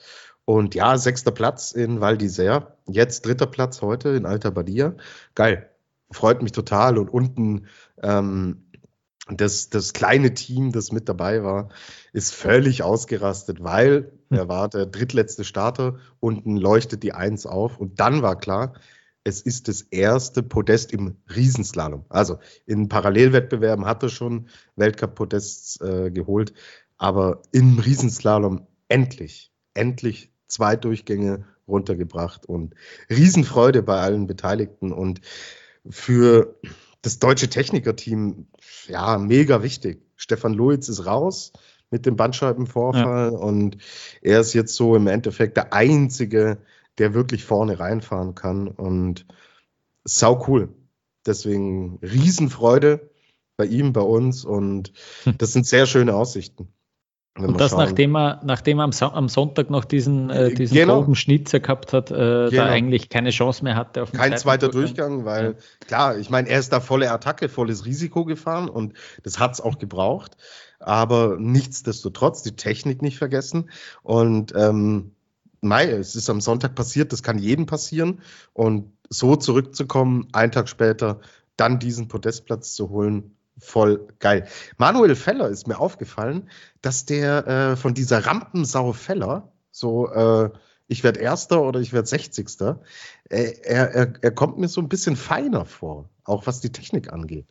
[0.45, 4.95] Und ja, sechster Platz in Val d'Isère, jetzt dritter Platz heute in Alta Badia.
[5.35, 5.69] Geil,
[6.09, 6.97] freut mich total.
[6.97, 7.67] Und unten
[8.01, 8.69] ähm,
[9.27, 11.69] das, das kleine Team, das mit dabei war,
[12.13, 14.37] ist völlig ausgerastet, weil hm.
[14.37, 18.73] er war der drittletzte Starter, unten leuchtet die Eins auf und dann war klar,
[19.29, 22.05] es ist das erste Podest im Riesenslalom.
[22.09, 26.53] Also in Parallelwettbewerben hat er schon Weltcup-Podests äh, geholt,
[26.97, 32.73] aber im Riesenslalom endlich, endlich zwei Durchgänge runtergebracht und
[33.09, 35.21] Riesenfreude bei allen Beteiligten und
[35.87, 36.59] für
[37.03, 38.47] das deutsche Technikerteam,
[38.87, 40.01] ja, mega wichtig.
[40.15, 41.53] Stefan Luiz ist raus
[41.91, 43.37] mit dem Bandscheibenvorfall ja.
[43.37, 43.77] und
[44.21, 46.57] er ist jetzt so im Endeffekt der Einzige,
[46.99, 49.25] der wirklich vorne reinfahren kann und
[50.03, 50.69] sau cool.
[51.25, 53.09] Deswegen Riesenfreude
[53.57, 55.37] bei ihm, bei uns und hm.
[55.37, 56.69] das sind sehr schöne Aussichten.
[57.37, 60.99] Und das, nachdem er, nachdem er am, am Sonntag noch diesen, äh, diesen genau.
[60.99, 62.49] groben Schnitzer gehabt hat, äh, genau.
[62.49, 64.03] da eigentlich keine Chance mehr hatte.
[64.03, 65.85] Auf Kein zweiter Durchgang, weil ja.
[65.87, 69.61] klar, ich meine, er ist da volle Attacke, volles Risiko gefahren und das hat es
[69.61, 70.35] auch gebraucht.
[70.79, 73.69] Aber nichtsdestotrotz, die Technik nicht vergessen.
[74.01, 75.11] Und ähm,
[75.61, 78.21] Mai, es ist am Sonntag passiert, das kann jedem passieren.
[78.53, 81.19] Und so zurückzukommen, einen Tag später,
[81.57, 84.47] dann diesen Podestplatz zu holen, voll geil.
[84.77, 86.49] Manuel Feller ist mir aufgefallen,
[86.81, 90.49] dass der äh, von dieser Rampensau Feller, so äh,
[90.87, 92.81] ich werde Erster oder ich werde Sechzigster,
[93.29, 97.11] äh, er, er, er kommt mir so ein bisschen feiner vor, auch was die Technik
[97.11, 97.47] angeht.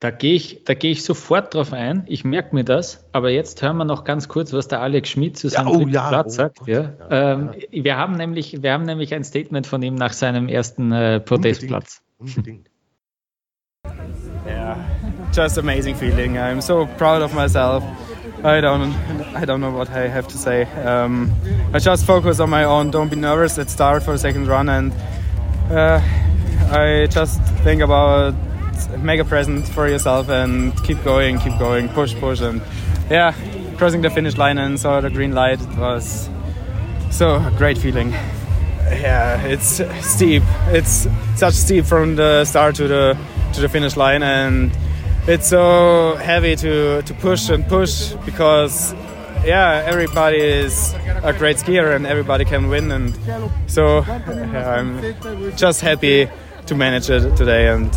[0.00, 2.04] Da gehe ich, da ich sofort drauf ein.
[2.06, 3.04] Ich merke mir das.
[3.12, 5.88] Aber jetzt hören wir noch ganz kurz, was der Alex Schmidt zu seinem ja, oh,
[5.88, 6.66] ja, Platz oh, sagt.
[6.66, 6.90] Ja.
[7.10, 11.20] Ähm, wir, haben nämlich, wir haben nämlich ein Statement von ihm nach seinem ersten äh,
[11.20, 12.00] Podestplatz.
[12.18, 12.70] Unbedingt.
[13.84, 14.20] Unbedingt.
[14.46, 14.76] Yeah,
[15.32, 16.38] just amazing feeling.
[16.38, 17.84] I'm so proud of myself.
[18.42, 18.94] I don't,
[19.34, 20.66] I don't know what I have to say.
[20.82, 21.30] Um,
[21.74, 22.90] I just focus on my own.
[22.90, 23.58] Don't be nervous.
[23.58, 24.92] Let's start for the second run, and
[25.70, 26.00] uh,
[26.70, 28.34] I just think about
[28.98, 32.60] make a present for yourself and keep going, keep going, push, push, and
[33.10, 33.34] yeah,
[33.76, 35.60] crossing the finish line and saw the green light.
[35.60, 36.28] It was
[37.10, 38.10] so a great feeling.
[38.90, 40.42] Yeah, it's steep.
[40.68, 43.18] It's such steep from the start to the
[43.54, 44.72] to the finish line, and
[45.26, 48.94] it's so heavy to to push and push because
[49.44, 53.14] yeah, everybody is a great skier and everybody can win, and
[53.66, 56.28] so yeah, I'm just happy
[56.66, 57.90] to manage it today and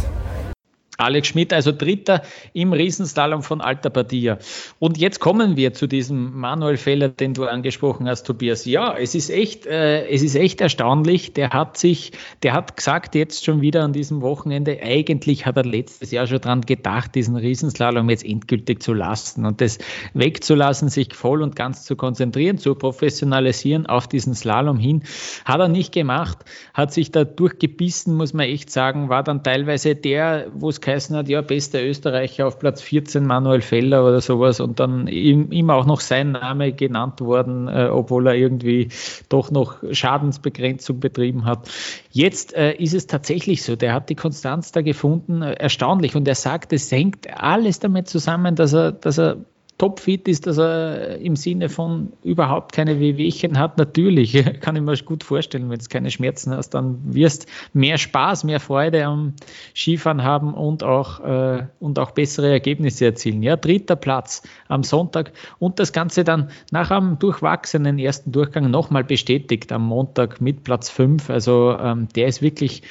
[1.04, 2.22] Alex Schmidt, also Dritter
[2.54, 4.38] im Riesenslalom von Alta Badia.
[4.80, 8.66] Und jetzt kommen wir zu diesem Manuel Feller, den du angesprochen hast, Tobias.
[8.66, 11.34] Ja, es ist echt, äh, es ist echt erstaunlich.
[11.34, 12.12] Der hat sich,
[12.44, 16.40] der hat gesagt jetzt schon wieder an diesem Wochenende, eigentlich hat er letztes Jahr schon
[16.40, 19.80] dran gedacht, diesen Riesenslalom jetzt endgültig zu lassen und das
[20.14, 25.04] wegzulassen, sich voll und ganz zu konzentrieren, zu professionalisieren auf diesen Slalom hin.
[25.46, 26.40] Hat er nicht gemacht,
[26.74, 31.16] hat sich da durchgebissen, muss man echt sagen, war dann teilweise der, wo es geheißen
[31.16, 35.86] hat, ja, bester Österreicher auf Platz 14, Manuel Feller oder sowas und dann ihm, auch
[35.86, 38.90] noch sein Name genannt worden, äh, obwohl er irgendwie
[39.30, 41.70] doch noch Schadensbegrenzung betrieben hat.
[42.12, 46.28] Jetzt äh, ist es tatsächlich so, der hat die Konstanz da gefunden, äh, erstaunlich und
[46.28, 49.38] er sagt, es hängt alles damit zusammen, dass er, dass er
[49.84, 53.78] topfit ist, dass er im Sinne von überhaupt keine Wehwehchen hat.
[53.78, 58.46] Natürlich kann ich mir gut vorstellen, wenn du keine Schmerzen hast, dann wirst mehr Spaß,
[58.46, 59.34] mehr Freude am
[59.76, 63.44] Skifahren haben und auch, äh, und auch bessere Ergebnisse erzielen.
[63.44, 69.04] Ja, dritter Platz am Sonntag und das Ganze dann nach einem durchwachsenen ersten Durchgang nochmal
[69.04, 71.30] bestätigt am Montag mit Platz 5.
[71.30, 72.84] Also ähm, der ist wirklich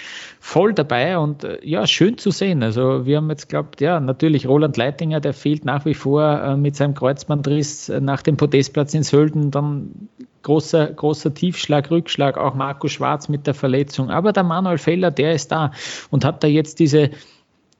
[0.45, 2.65] voll dabei und äh, ja, schön zu sehen.
[2.65, 6.57] Also wir haben jetzt glaubt, ja, natürlich Roland Leitinger, der fehlt nach wie vor äh,
[6.57, 10.09] mit seinem Kreuzbandriss äh, nach dem Podestplatz in Sölden, dann
[10.43, 14.11] großer, großer Tiefschlag, Rückschlag, auch Marco Schwarz mit der Verletzung.
[14.11, 15.71] Aber der Manuel Feller, der ist da
[16.11, 17.11] und hat da jetzt diese,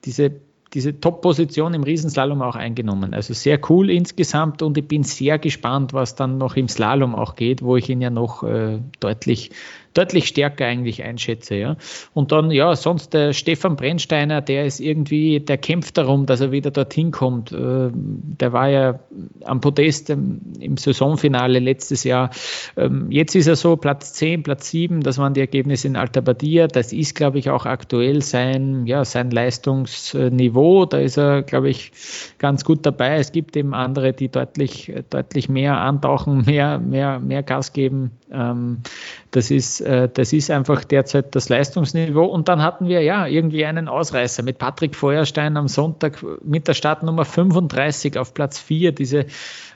[0.05, 0.31] diese
[0.75, 3.13] diese Top-Position im Riesenslalom auch eingenommen.
[3.13, 7.37] Also sehr cool insgesamt und ich bin sehr gespannt, was dann noch im Slalom auch
[7.37, 9.51] geht, wo ich ihn ja noch äh, deutlich
[9.95, 11.57] deutlich stärker eigentlich einschätze.
[11.57, 11.77] Ja.
[12.15, 16.53] Und dann, ja, sonst der Stefan Brennsteiner, der ist irgendwie, der kämpft darum, dass er
[16.53, 17.53] wieder dorthin kommt.
[17.53, 19.01] Äh, der war ja
[19.45, 22.31] am Podest im Saisonfinale letztes Jahr.
[22.77, 26.21] Ähm, jetzt ist er so Platz 10, Platz 7, das waren die Ergebnisse in Alta
[26.21, 26.69] Badia.
[26.69, 30.87] Das ist, glaube ich, auch aktuell sein, ja, sein Leistungsniveau.
[30.87, 31.93] Da ist er, glaube ich,
[32.39, 33.17] ganz gut dabei.
[33.17, 38.13] Es gibt eben andere, die deutlich, deutlich mehr antauchen, mehr, mehr, mehr Gas geben.
[38.33, 38.79] Ähm,
[39.31, 42.25] das ist, äh, das ist einfach derzeit das Leistungsniveau.
[42.25, 46.75] Und dann hatten wir ja irgendwie einen Ausreißer mit Patrick Feuerstein am Sonntag mit der
[46.75, 49.27] Startnummer 35 auf Platz 4, diese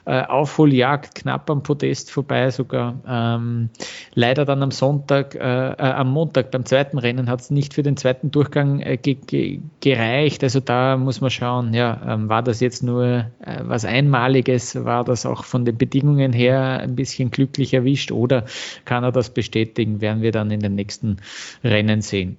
[0.07, 2.95] äh, Aufholjagd knapp am Podest vorbei sogar.
[3.05, 3.69] Ähm,
[4.13, 7.83] leider dann am Sonntag, äh, äh, am Montag beim zweiten Rennen hat es nicht für
[7.83, 10.43] den zweiten Durchgang äh, ge ge gereicht.
[10.43, 15.03] Also da muss man schauen, ja, ähm, war das jetzt nur äh, was Einmaliges, war
[15.03, 18.45] das auch von den Bedingungen her ein bisschen glücklich erwischt oder
[18.85, 21.17] kann er das bestätigen, werden wir dann in den nächsten
[21.65, 22.37] Rennen sehen.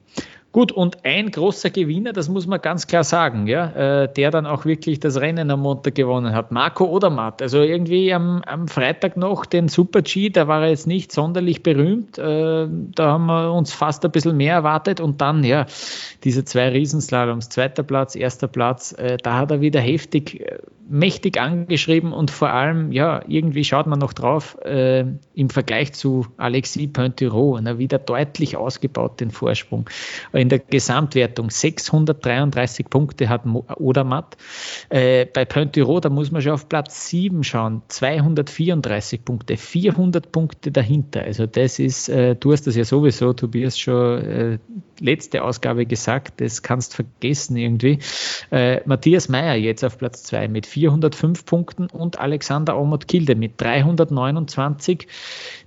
[0.59, 4.45] Gut, und ein großer Gewinner, das muss man ganz klar sagen, ja, äh, der dann
[4.45, 7.41] auch wirklich das Rennen am Montag gewonnen hat, Marco Odermatt.
[7.43, 11.63] Also irgendwie am, am Freitag noch den Super G, da war er jetzt nicht sonderlich
[11.63, 12.19] berühmt.
[12.19, 15.67] Äh, da haben wir uns fast ein bisschen mehr erwartet und dann, ja,
[16.25, 21.39] diese zwei Riesenslaloms, zweiter Platz, erster Platz, äh, da hat er wieder heftig äh, mächtig
[21.39, 26.93] angeschrieben und vor allem, ja, irgendwie schaut man noch drauf, äh, im Vergleich zu Alexis
[26.93, 29.89] Pointureau, na, wieder deutlich ausgebaut den Vorsprung.
[30.33, 33.43] In der Gesamtwertung 633 Punkte hat
[33.77, 34.37] Odermatt.
[34.89, 40.71] Äh, bei Pointureau, da muss man schon auf Platz 7 schauen, 234 Punkte, 400 Punkte
[40.71, 41.23] dahinter.
[41.23, 44.59] Also das ist, äh, du hast das ja sowieso, Tobias, schon äh,
[45.01, 47.99] letzte Ausgabe gesagt, das kannst vergessen irgendwie.
[48.51, 55.07] Äh, Matthias Meyer jetzt auf Platz 2 mit 405 Punkten und Alexander Omot-Kilde mit 329.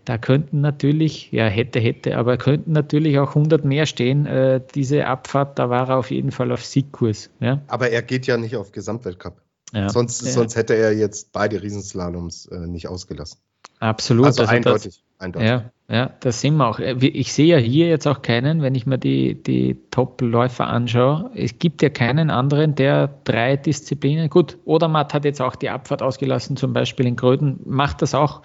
[0.06, 4.26] Da könnten natürlich, ja, hätte, hätte, aber könnten natürlich auch 100 mehr stehen.
[4.26, 7.30] Äh, diese Abfahrt, da war er auf jeden Fall auf Siegkurs.
[7.40, 7.62] Ja?
[7.68, 9.42] Aber er geht ja nicht auf Gesamtweltcup.
[9.74, 9.90] Ja.
[9.90, 10.32] Sonst, ja.
[10.32, 13.40] sonst hätte er jetzt beide Riesenslaloms äh, nicht ausgelassen.
[13.80, 14.26] Absolut.
[14.28, 15.04] Also, also eindeutig.
[15.18, 15.50] Das, eindeutig.
[15.50, 16.80] Ja, ja, das sind wir auch.
[16.80, 21.32] Äh, ich sehe ja hier jetzt auch keinen, wenn ich mir die, die Top-Läufer anschaue.
[21.36, 26.02] Es gibt ja keinen anderen, der drei Disziplinen, gut, Odermatt hat jetzt auch die Abfahrt
[26.02, 28.42] ausgelassen, zum Beispiel in Gröden, macht das auch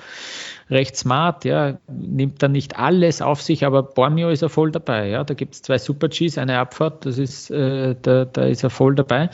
[0.70, 5.08] recht smart, ja, nimmt dann nicht alles auf sich, aber Bormio ist er voll dabei,
[5.08, 8.70] ja, da gibt es zwei Super-Gs, eine Abfahrt, das ist, äh, da, da ist er
[8.70, 9.30] voll dabei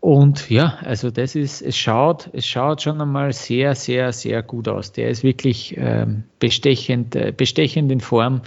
[0.00, 4.68] und ja, also das ist, es schaut, es schaut schon einmal sehr, sehr, sehr gut
[4.68, 4.92] aus.
[4.92, 8.42] Der ist wirklich ähm, bestechend, äh, bestechend in Form.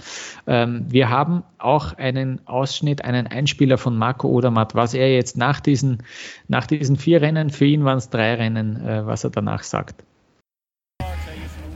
[0.46, 5.60] Ähm, wir haben auch einen Ausschnitt, einen Einspieler von Marco Odermatt, was er jetzt nach
[5.60, 5.98] diesen,
[6.48, 10.04] nach diesen vier Rennen, für ihn waren es drei Rennen, äh, was er danach sagt.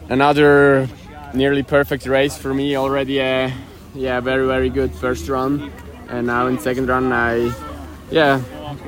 [0.08, 0.88] Another
[1.34, 3.20] nearly perfect race for me already.
[3.20, 3.50] Uh,
[3.94, 5.72] yeah, very, very good first run.
[6.08, 7.52] And now in second run I
[8.10, 8.40] yeah,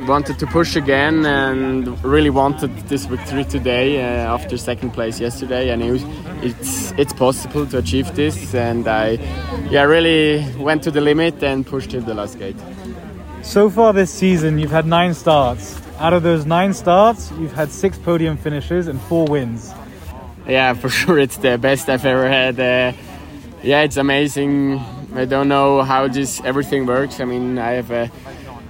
[0.07, 5.71] wanted to push again and really wanted this victory today uh, after second place yesterday.
[5.71, 6.03] And it
[6.43, 9.19] it's it's possible to achieve this, and I
[9.71, 12.57] yeah really went to the limit and pushed to the last gate.
[13.43, 15.81] So far this season, you've had nine starts.
[15.99, 19.75] Out of those nine starts, you've had six podium finishes and four wins.
[20.49, 22.59] Yeah, for sure, it's the best I've ever had.
[22.59, 22.93] Uh,
[23.63, 24.81] yeah, it's amazing.
[25.15, 27.21] I don't know how this everything works.
[27.21, 28.11] I mean, I have a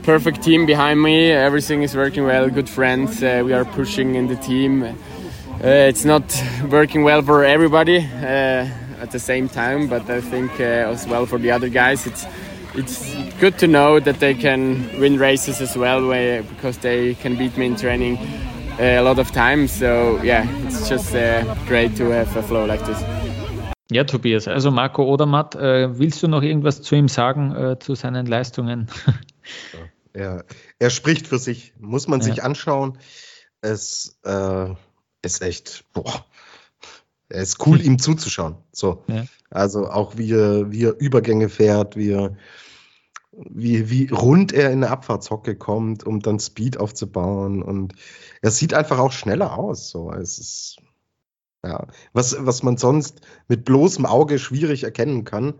[0.03, 1.31] perfect team behind me.
[1.31, 2.49] Everything is working well.
[2.51, 3.23] Good friends.
[3.23, 4.83] Uh, we are pushing in the team.
[4.83, 4.89] Uh,
[5.63, 6.25] it's not
[6.69, 8.67] working well for everybody uh,
[9.01, 12.27] at the same time, but I think uh, as well for the other guys, it's
[12.75, 16.01] it's good to know that they can win races as well
[16.43, 18.19] because they can beat me in training
[18.79, 19.73] a lot of times.
[19.73, 23.03] So yeah, it's just uh, great to have a flow like this.
[23.91, 27.95] Ja, Tobias, also Marco Odermatt, äh, willst du noch irgendwas zu ihm sagen, äh, zu
[27.95, 28.89] seinen Leistungen?
[30.13, 30.45] Er,
[30.79, 32.27] er spricht für sich, muss man ja.
[32.27, 32.99] sich anschauen.
[33.61, 34.75] Es äh,
[35.23, 36.27] ist echt, boah,
[37.29, 38.57] es ist cool, ihm zuzuschauen.
[38.73, 39.05] So.
[39.07, 39.25] Ja.
[39.51, 42.37] Also auch wie er, wie er Übergänge fährt, wie er,
[43.49, 47.63] wie, wie rund er in eine Abfahrtshocke kommt, um dann Speed aufzubauen.
[47.63, 47.95] Und
[48.43, 49.91] er sieht einfach auch schneller aus.
[49.91, 50.13] So.
[50.13, 50.79] Es ist,
[51.65, 55.55] ja, was, was man sonst mit bloßem Auge schwierig erkennen kann,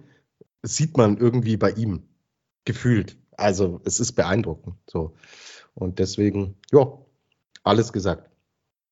[0.63, 2.03] sieht man irgendwie bei ihm.
[2.65, 3.17] Gefühlt.
[3.37, 4.77] Also es ist beeindruckend.
[4.87, 5.15] So.
[5.75, 6.99] Und deswegen, ja,
[7.63, 8.28] alles gesagt.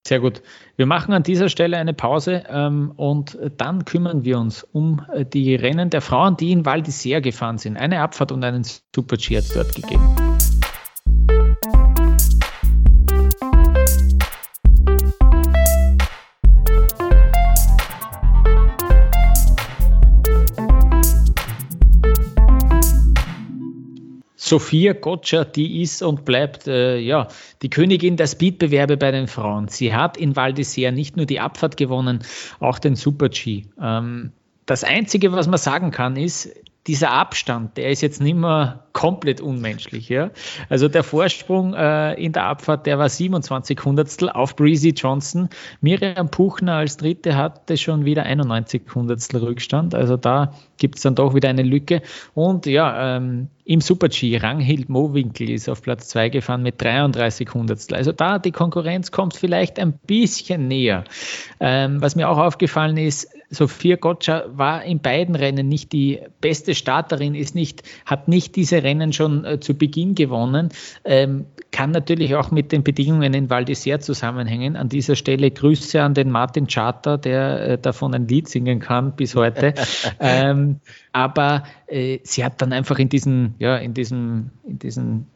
[0.07, 0.41] Sehr gut.
[0.77, 5.25] Wir machen an dieser Stelle eine Pause ähm, und dann kümmern wir uns um äh,
[5.25, 7.77] die Rennen der Frauen, die in Val d'Isère gefahren sind.
[7.77, 8.63] Eine Abfahrt und einen
[8.95, 10.26] Super-G hat es dort gegeben.
[24.47, 27.27] Sophia Gotcha, die ist und bleibt äh, ja
[27.63, 29.67] die Königin der Speedbewerbe bei den Frauen.
[29.67, 32.21] Sie hat in Val d'Isère nicht nur die Abfahrt gewonnen,
[32.61, 33.65] auch den Super G.
[33.81, 34.33] Ähm,
[34.65, 36.55] das Einzige, was man sagen kann, ist,
[36.87, 40.09] dieser Abstand, der ist jetzt nicht mehr komplett unmenschlich.
[40.09, 40.31] Ja?
[40.69, 45.49] Also der Vorsprung äh, in der Abfahrt, der war 27 Hundertstel auf Breezy Johnson.
[45.81, 49.95] Miriam Puchner als Dritte hatte schon wieder 91 Hundertstel Rückstand.
[49.95, 52.03] Also da gibt es dann doch wieder eine Lücke.
[52.35, 57.97] Und ja, ähm, im Super-G, Ranghild Mowinkel ist auf Platz 2 gefahren mit 33 Hundertstel.
[57.97, 61.05] Also da die Konkurrenz kommt vielleicht ein bisschen näher.
[61.59, 66.75] Ähm, was mir auch aufgefallen ist, Sophia Gotcha war in beiden Rennen nicht die beste
[66.75, 70.71] Starterin, ist nicht, hat nicht diese Rennen schon äh, zu Beginn gewonnen.
[71.05, 74.77] Ähm, kann natürlich auch mit den Bedingungen in Val d'Isère zusammenhängen.
[74.77, 79.15] An dieser Stelle Grüße an den Martin Charter, der äh, davon ein Lied singen kann
[79.15, 79.75] bis heute.
[80.21, 80.81] ähm,
[81.13, 85.27] aber äh, sie hat dann einfach in diesen, ja, in diesem, in diesen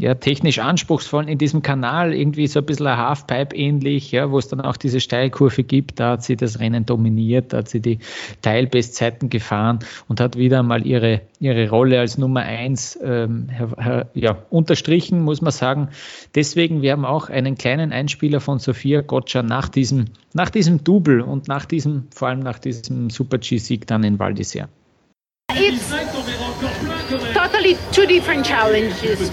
[0.00, 4.38] ja, technisch anspruchsvollen in diesem Kanal irgendwie so ein bisschen ein Halfpipe ähnlich, ja, wo
[4.38, 7.80] es dann auch diese Steilkurve gibt, da hat sie das Rennen dominiert, da hat sie
[7.80, 7.98] die
[8.40, 13.50] Teilbestzeiten gefahren und hat wieder mal ihre, ihre Rolle als Nummer eins ähm,
[14.14, 15.90] ja, unterstrichen, muss man sagen.
[16.34, 21.20] Deswegen, wir haben auch einen kleinen Einspieler von Sophia Gotcha nach diesem, nach diesem Double
[21.20, 24.68] und nach diesem, vor allem nach diesem Super-G-Sieg dann in Val d'Isère.
[25.52, 25.89] It's
[27.60, 29.30] totally two different challenges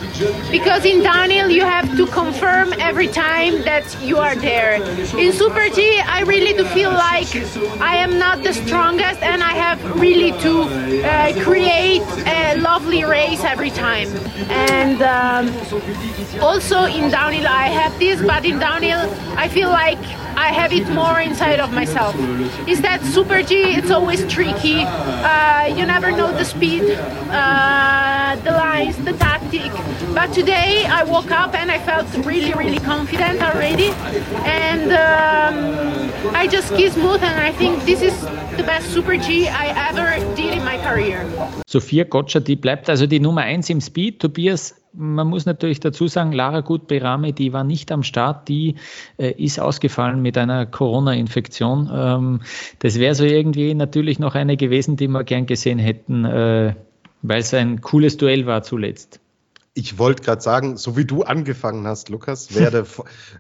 [0.51, 4.75] because in downhill you have to confirm every time that you are there.
[5.17, 7.33] In Super G, I really do feel like
[7.79, 13.43] I am not the strongest and I have really to uh, create a lovely race
[13.43, 14.09] every time.
[14.49, 19.99] And um, also in downhill, I have this, but in downhill, I feel like
[20.37, 22.15] I have it more inside of myself.
[22.67, 23.55] Is that Super G?
[23.75, 24.83] It's always tricky.
[24.85, 29.71] Uh, you never know the speed, uh, the lines, the tactic.
[30.13, 33.89] But today I woke up and I felt really, really confident already.
[34.45, 38.15] And um, I just keep smooth and I think this is
[38.57, 41.25] the best Super G I ever did in my career.
[41.67, 44.19] Sophia Gotcha, die bleibt also die Nummer 1 im Speed.
[44.19, 48.75] Tobias man muss natürlich dazu sagen, Lara Gut-Berame, die war nicht am Start, die
[49.17, 51.89] äh, ist ausgefallen mit einer Corona-Infektion.
[51.93, 52.41] Ähm,
[52.79, 56.73] das wäre so irgendwie natürlich noch eine gewesen, die wir gern gesehen hätten, äh,
[57.21, 59.19] weil es ein cooles Duell war zuletzt.
[59.73, 62.85] Ich wollte gerade sagen, so wie du angefangen hast, Lukas, wäre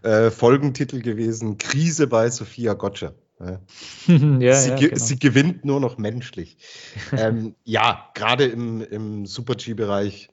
[0.03, 3.13] der äh, Folgentitel gewesen: Krise bei Sophia Gotcha.
[3.39, 3.59] Ja.
[4.07, 4.95] ja, sie, ja, genau.
[4.95, 6.57] sie, gewinnt nur noch menschlich.
[7.11, 10.29] ähm, ja, gerade im, im Super-G-Bereich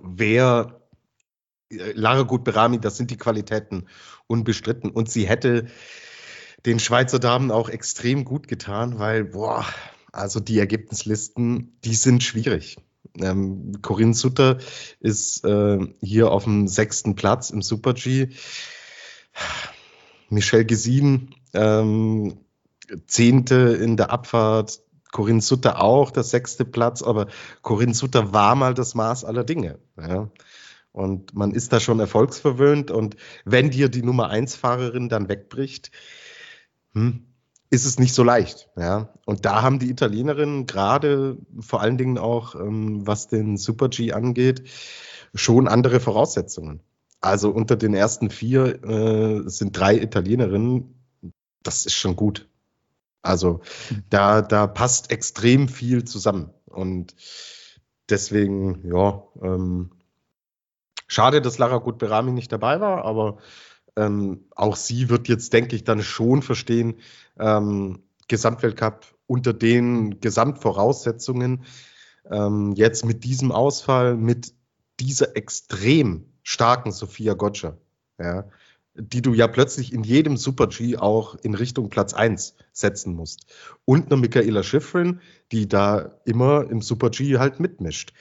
[0.00, 0.80] wer
[1.70, 3.88] äh, Lara Gut-Berami, das sind die Qualitäten
[4.26, 4.90] unbestritten.
[4.90, 5.66] Und sie hätte
[6.66, 9.64] den Schweizer Damen auch extrem gut getan, weil, boah,
[10.12, 12.78] also die Ergebnislisten, die sind schwierig.
[13.18, 14.58] Ähm, Corinne Sutter
[15.00, 18.28] ist äh, hier auf dem sechsten Platz im Super G.
[20.28, 22.38] Michelle Gesin, ähm,
[23.06, 24.80] Zehnte in der Abfahrt,
[25.12, 27.26] Corinne Sutter auch, der sechste Platz, aber
[27.62, 29.78] Corinne Sutter war mal das Maß aller Dinge.
[29.96, 30.30] Ja.
[30.92, 32.90] Und man ist da schon erfolgsverwöhnt.
[32.90, 35.90] Und wenn dir die Nummer 1 Fahrerin dann wegbricht,
[36.92, 37.26] hm,
[37.70, 38.68] ist es nicht so leicht.
[38.76, 39.14] Ja.
[39.24, 44.12] Und da haben die Italienerinnen gerade vor allen Dingen auch, ähm, was den Super G
[44.12, 44.68] angeht,
[45.34, 46.80] schon andere Voraussetzungen.
[47.20, 50.94] Also unter den ersten vier äh, sind drei Italienerinnen.
[51.62, 52.48] Das ist schon gut.
[53.22, 53.60] Also
[54.08, 56.50] da, da passt extrem viel zusammen.
[56.66, 57.14] Und
[58.08, 59.90] deswegen, ja, ähm,
[61.06, 63.38] schade, dass Lara Gut-Berami nicht dabei war, aber
[63.96, 66.96] ähm, auch sie wird jetzt, denke ich, dann schon verstehen,
[67.38, 71.64] ähm, Gesamtweltcup unter den Gesamtvoraussetzungen,
[72.30, 74.52] ähm, jetzt mit diesem Ausfall, mit
[75.00, 77.76] dieser extrem starken Sophia Gotcha,
[78.18, 78.44] ja,
[78.94, 83.46] die du ja plötzlich in jedem Super-G auch in Richtung Platz 1 setzen musst.
[83.84, 85.20] Und eine Michaela Schifrin,
[85.52, 88.12] die da immer im Super-G halt mitmischt.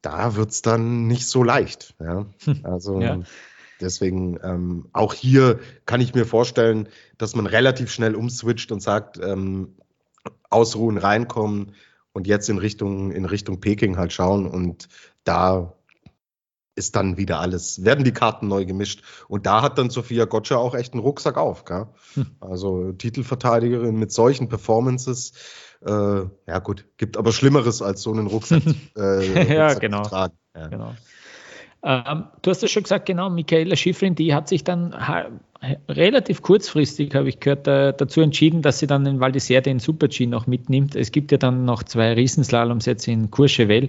[0.00, 1.94] Da wird es dann nicht so leicht.
[2.00, 2.26] Ja?
[2.64, 3.20] Also ja.
[3.82, 9.18] Deswegen ähm, auch hier kann ich mir vorstellen, dass man relativ schnell umswitcht und sagt,
[9.22, 9.76] ähm,
[10.50, 11.74] ausruhen, reinkommen
[12.12, 14.88] und jetzt in Richtung, in Richtung Peking halt schauen und
[15.24, 15.74] da
[16.74, 19.02] ist dann wieder alles, werden die Karten neu gemischt.
[19.28, 21.64] Und da hat dann Sophia Gotcha auch echt einen Rucksack auf.
[21.64, 21.86] Gell?
[22.14, 22.26] Hm.
[22.40, 25.32] Also Titelverteidigerin mit solchen Performances.
[25.84, 25.90] Äh,
[26.46, 28.62] ja gut, gibt aber Schlimmeres als so einen Rucksack,
[28.96, 30.02] äh, ja, genau.
[30.02, 30.38] zu tragen.
[30.54, 30.68] Ja.
[30.68, 30.94] genau.
[31.84, 34.94] Ähm, du hast es schon gesagt, genau, Michaela Schifrin, die hat sich dann
[35.88, 39.78] relativ kurzfristig, habe ich gehört, äh, dazu entschieden, dass sie dann in Val d'Isère den
[39.78, 40.96] Super-G noch mitnimmt.
[40.96, 43.88] Es gibt ja dann noch zwei Riesenslaloms jetzt in Courchevel.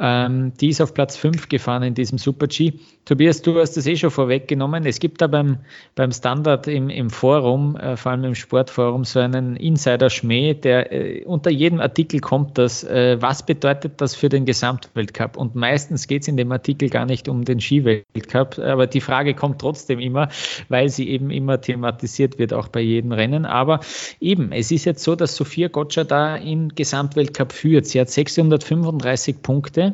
[0.00, 2.74] Ähm, die ist auf Platz 5 gefahren in diesem Super-G.
[3.04, 4.86] Tobias, du hast das eh schon vorweggenommen.
[4.86, 5.58] Es gibt da beim,
[5.96, 11.24] beim Standard im, im Forum, äh, vor allem im Sportforum, so einen Insider-Schmäh, der äh,
[11.24, 15.36] unter jedem Artikel kommt das, äh, was bedeutet das für den Gesamtweltcup?
[15.36, 19.34] Und meistens geht es in dem Artikel gar nicht um den Skiweltcup, aber die Frage
[19.34, 20.28] kommt trotzdem immer,
[20.68, 23.46] weil sie eben immer thematisiert wird, auch bei jedem Rennen.
[23.46, 23.80] Aber
[24.20, 27.86] eben, es ist jetzt so, dass Sophia Gotcha da im Gesamtweltcup führt.
[27.86, 29.87] Sie hat 635 Punkte.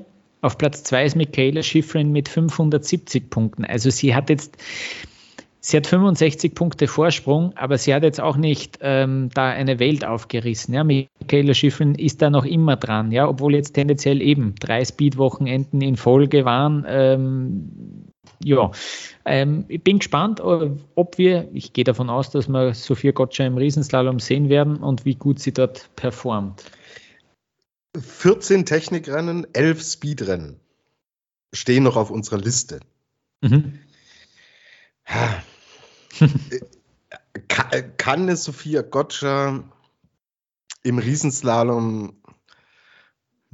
[0.45, 3.65] Auf Platz 2 ist Michaela Schifrin mit 570 Punkten.
[3.65, 4.59] Also sie hat jetzt
[5.61, 10.05] Sie hat 65 Punkte Vorsprung, aber sie hat jetzt auch nicht ähm, da eine Welt
[10.05, 10.75] aufgerissen.
[10.75, 15.81] Ja, Michaela Schiffen ist da noch immer dran, ja, obwohl jetzt tendenziell eben drei Speed-Wochenenden
[15.81, 16.85] in Folge waren.
[16.87, 17.71] Ähm,
[18.45, 18.71] ja,
[19.25, 23.57] ähm, ich bin gespannt, ob wir, ich gehe davon aus, dass wir Sophia Gotcha im
[23.57, 26.65] Riesenslalom sehen werden und wie gut sie dort performt.
[27.97, 30.61] 14 Technikrennen, 11 Speedrennen
[31.53, 32.81] stehen noch auf unserer Liste.
[33.41, 33.79] Mhm.
[37.49, 39.65] kann, kann eine Sophia Gotcha
[40.83, 42.17] im Riesenslalom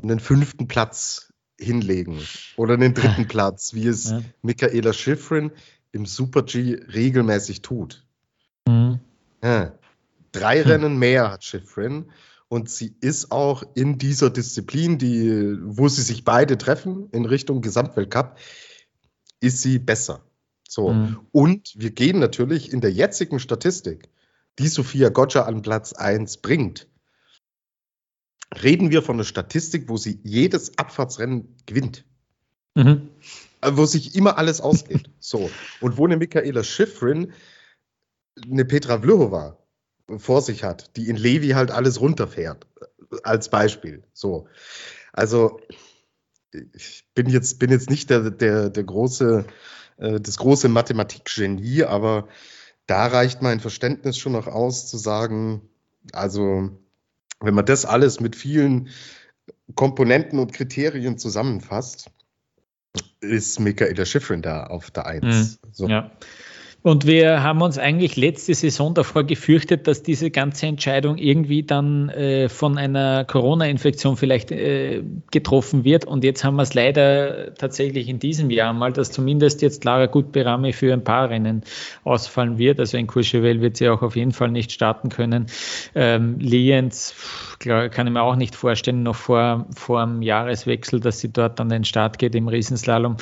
[0.03, 2.21] einen fünften Platz hinlegen
[2.57, 4.23] oder einen dritten Platz, wie es ja.
[4.43, 5.53] Michaela Schifrin
[5.93, 8.07] im Super G regelmäßig tut.
[8.67, 9.01] Mhm.
[9.43, 9.73] Ja.
[10.33, 10.71] Drei hm.
[10.71, 12.11] Rennen mehr hat Schifrin
[12.51, 17.61] und sie ist auch in dieser Disziplin, die, wo sie sich beide treffen in Richtung
[17.61, 18.39] Gesamtweltcup,
[19.39, 20.25] ist sie besser.
[20.69, 20.93] So.
[20.93, 21.21] Mhm.
[21.31, 24.09] Und wir gehen natürlich in der jetzigen Statistik,
[24.59, 26.89] die Sophia Gotcha an Platz 1 bringt,
[28.61, 32.05] reden wir von einer Statistik, wo sie jedes Abfahrtsrennen gewinnt.
[32.75, 33.11] Mhm.
[33.61, 35.09] Äh, wo sich immer alles ausgeht.
[35.21, 35.49] so.
[35.81, 37.33] Und wo eine Michaela Schifrin
[38.43, 39.60] eine Petra Vlhova
[40.19, 42.67] vor sich hat, die in Levi halt alles runterfährt.
[43.23, 44.05] Als Beispiel.
[44.13, 44.47] So.
[45.13, 45.61] Also,
[46.73, 49.47] ich bin jetzt, bin jetzt nicht der, der, der große
[50.01, 52.29] äh, das große Mathematikgenie, aber
[52.87, 55.69] da reicht mein Verständnis schon noch aus, zu sagen,
[56.13, 56.71] also
[57.41, 58.89] wenn man das alles mit vielen
[59.75, 62.11] Komponenten und Kriterien zusammenfasst,
[63.21, 65.61] ist Michaela Schifrin da auf der Eins.
[65.63, 65.73] Mhm.
[65.73, 65.89] So.
[65.89, 66.11] Ja.
[66.83, 72.09] Und wir haben uns eigentlich letzte Saison davor gefürchtet, dass diese ganze Entscheidung irgendwie dann
[72.09, 76.07] äh, von einer Corona-Infektion vielleicht äh, getroffen wird.
[76.07, 80.07] Und jetzt haben wir es leider tatsächlich in diesem Jahr mal, dass zumindest jetzt Lara
[80.07, 81.65] Gutberame für ein paar Rennen
[82.05, 82.81] ausfallen wird.
[82.81, 85.47] Also in Courchevel wird sie auch auf jeden Fall nicht starten können.
[85.95, 87.15] Ähm, Lienz
[87.59, 91.69] kann ich mir auch nicht vorstellen, noch vor, vor dem Jahreswechsel, dass sie dort an
[91.69, 93.19] den Start geht im Riesenslalom.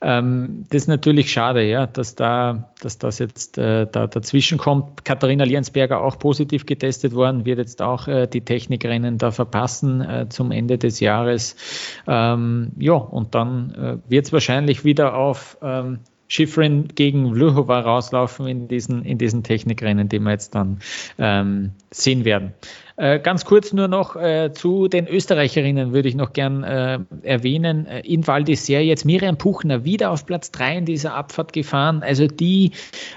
[0.00, 5.04] Ähm, das ist natürlich schade, ja, dass da, dass das jetzt äh, da dazwischen kommt.
[5.04, 10.28] Katharina Liensberger auch positiv getestet worden, wird jetzt auch äh, die Technikrennen da verpassen äh,
[10.28, 11.56] zum Ende des Jahres.
[12.06, 18.46] Ähm, ja, und dann äh, wird es wahrscheinlich wieder auf ähm, Schifrin gegen Vlhova rauslaufen
[18.46, 20.78] in diesen, in diesen Technikrennen, die wir jetzt dann
[21.18, 22.54] ähm, sehen werden.
[22.96, 27.86] Äh, ganz kurz nur noch äh, zu den Österreicherinnen würde ich noch gern äh, erwähnen.
[27.86, 32.04] Äh, in Val d'Isère jetzt Miriam Puchner wieder auf Platz 3 in dieser Abfahrt gefahren.
[32.04, 32.70] Also die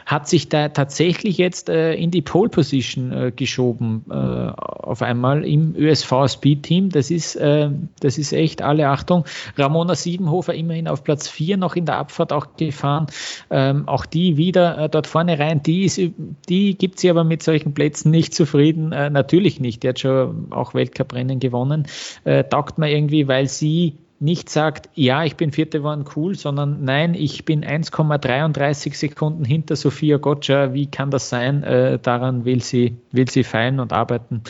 [0.08, 6.28] hat sich da tatsächlich jetzt äh, in die Pole Position geschoben auf einmal im ÖSV
[6.28, 6.90] Speed Team.
[6.90, 9.26] Das ist, das ist echt alle Achtung.
[9.58, 13.08] Ramona Siebenhofer immerhin auf Platz 4 noch in der Abfahrt auch gefahren.
[13.50, 15.62] Ähm, auch die wieder dort vorne rein.
[15.64, 16.14] Die,
[16.48, 18.90] die gibt sie aber mit solchen Plätzen nicht zufrieden.
[18.90, 21.86] natürlich nicht nicht, die hat schon auch Weltcuprennen gewonnen,
[22.24, 26.84] äh, taugt mir irgendwie, weil sie nicht sagt, ja, ich bin Vierte geworden, cool, sondern
[26.84, 30.74] nein, ich bin 1,33 Sekunden hinter Sophia Gotcha.
[30.74, 31.62] Wie kann das sein?
[31.64, 34.42] Äh, daran will sie, will sie feilen und arbeiten.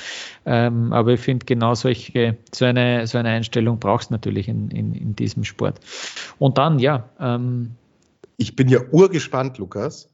[0.45, 4.71] Ähm, aber ich finde, genau solche, so eine, so eine Einstellung brauchst du natürlich in,
[4.71, 5.81] in, in diesem Sport.
[6.39, 7.09] Und dann, ja.
[7.19, 7.71] Ähm,
[8.37, 10.09] ich bin ja urgespannt, Lukas,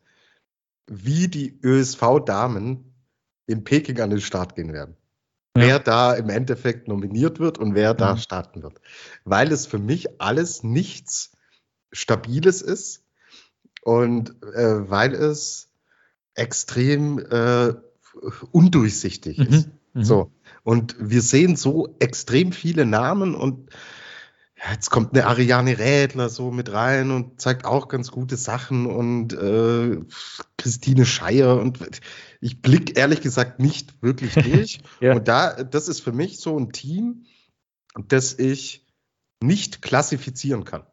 [0.88, 2.93] wie die ÖSV-Damen
[3.46, 4.96] in Peking an den Start gehen werden.
[5.56, 5.64] Ja.
[5.64, 8.20] Wer da im Endeffekt nominiert wird und wer da mhm.
[8.20, 8.82] starten wird.
[9.24, 11.32] Weil es für mich alles nichts
[11.92, 13.04] Stabiles ist
[13.84, 15.70] und äh, weil es
[16.34, 17.74] extrem äh,
[18.52, 19.46] undurchsichtig mhm.
[19.46, 19.70] ist.
[19.94, 20.04] Mhm.
[20.04, 20.32] So.
[20.64, 23.70] Und wir sehen so extrem viele Namen und
[24.72, 29.34] jetzt kommt eine Ariane Rädler so mit rein und zeigt auch ganz gute Sachen und
[29.34, 30.00] äh,
[30.58, 31.80] Christine Scheier und
[32.40, 34.80] ich blicke ehrlich gesagt nicht wirklich durch.
[35.02, 35.14] ja.
[35.14, 37.26] Und da, das ist für mich so ein Team,
[38.08, 38.86] das ich
[39.42, 40.84] nicht klassifizieren kann.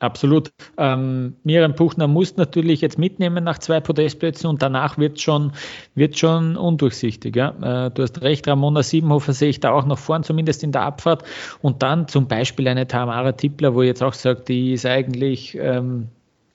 [0.00, 0.52] Absolut.
[0.76, 5.52] Ähm, Miriam Puchner muss natürlich jetzt mitnehmen nach zwei Podestplätzen und danach wird schon,
[5.96, 7.34] wird schon undurchsichtig.
[7.34, 7.86] Ja?
[7.86, 10.82] Äh, du hast recht, Ramona Siebenhofer sehe ich da auch noch vorn, zumindest in der
[10.82, 11.24] Abfahrt.
[11.62, 15.56] Und dann zum Beispiel eine Tamara Tippler, wo ich jetzt auch sage, die ist eigentlich
[15.60, 16.08] ähm,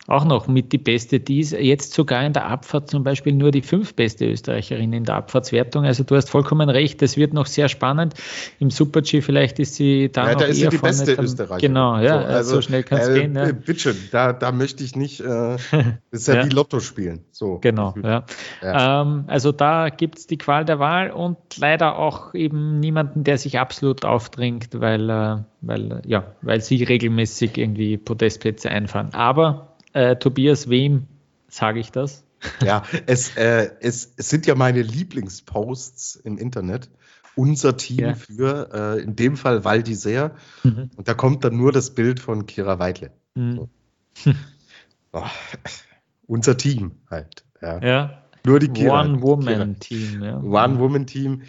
[0.07, 1.19] auch noch mit die beste.
[1.21, 5.05] Die ist jetzt sogar in der Abfahrt zum Beispiel nur die fünf beste Österreicherin in
[5.05, 5.85] der Abfahrtswertung.
[5.85, 8.13] Also du hast vollkommen recht, das wird noch sehr spannend.
[8.59, 11.15] Im Super-G vielleicht ist sie da ja, noch da ist eher sie die vorne beste
[11.15, 11.25] dran.
[11.25, 11.59] Österreicherin.
[11.61, 13.35] Genau, ja, So, also, so schnell kann es äh, gehen.
[13.35, 13.51] Ja.
[13.53, 15.23] Bitte, da, da möchte ich nicht, äh,
[16.11, 16.45] das ist ja, Ja.
[16.45, 17.23] wie Lotto spielen.
[17.31, 17.59] So.
[17.59, 18.25] Genau, ja.
[18.61, 19.01] Ja.
[19.01, 23.37] Ähm, also da gibt es die Qual der Wahl und leider auch eben niemanden, der
[23.37, 29.13] sich absolut aufdringt, weil, äh, weil, ja, weil sie regelmäßig irgendwie Podestplätze einfahren.
[29.13, 31.07] Aber äh, Tobias, wem
[31.47, 32.23] sage ich das?
[32.61, 36.89] Ja, es, äh, es, es sind ja meine Lieblingsposts im Internet.
[37.35, 38.13] Unser Team Ja.
[38.15, 40.35] für, äh, in dem Fall Waldi Seer.
[40.63, 40.91] Mhm.
[40.95, 43.11] Und da kommt dann nur das Bild von Kira Weidle.
[43.35, 43.69] Mhm.
[45.13, 45.23] Oh,
[46.27, 47.45] unser Team halt.
[47.61, 47.81] Ja.
[47.81, 49.01] Ja, Nur die Kira.
[49.01, 50.21] One-Woman-Team.
[50.21, 50.37] Ja.
[50.41, 51.43] One-Woman-Team.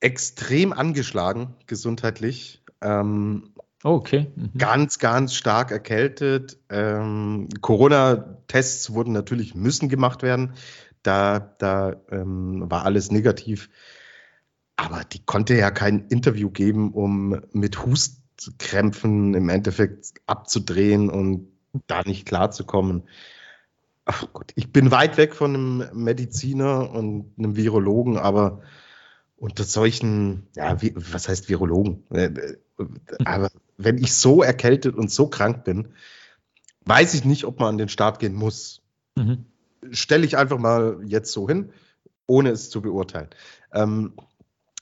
[0.00, 2.62] Extrem angeschlagen, gesundheitlich.
[2.80, 3.50] Ähm,
[3.84, 4.26] Oh, okay.
[4.34, 4.50] Mhm.
[4.58, 6.58] ganz, ganz stark erkältet.
[6.68, 10.54] Ähm, Corona-Tests wurden natürlich müssen gemacht werden.
[11.02, 13.70] Da, da ähm, war alles negativ.
[14.76, 21.48] Aber die konnte ja kein Interview geben, um mit Hustkrämpfen im Endeffekt abzudrehen und
[21.86, 23.04] da nicht klarzukommen.
[24.04, 28.62] Ach Gott, ich bin weit weg von einem Mediziner und einem Virologen, aber
[29.36, 32.04] unter solchen, ja, wie, was heißt Virologen?
[32.10, 32.56] Äh, äh,
[33.24, 35.94] Aber wenn ich so erkältet und so krank bin,
[36.84, 38.82] weiß ich nicht, ob man an den Start gehen muss.
[39.16, 39.46] Mhm.
[39.90, 41.72] Stelle ich einfach mal jetzt so hin,
[42.26, 43.28] ohne es zu beurteilen.
[43.72, 44.12] Ähm,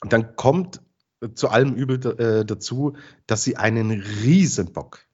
[0.00, 0.80] dann kommt
[1.34, 5.06] zu allem Übel äh, dazu, dass sie einen Riesenbock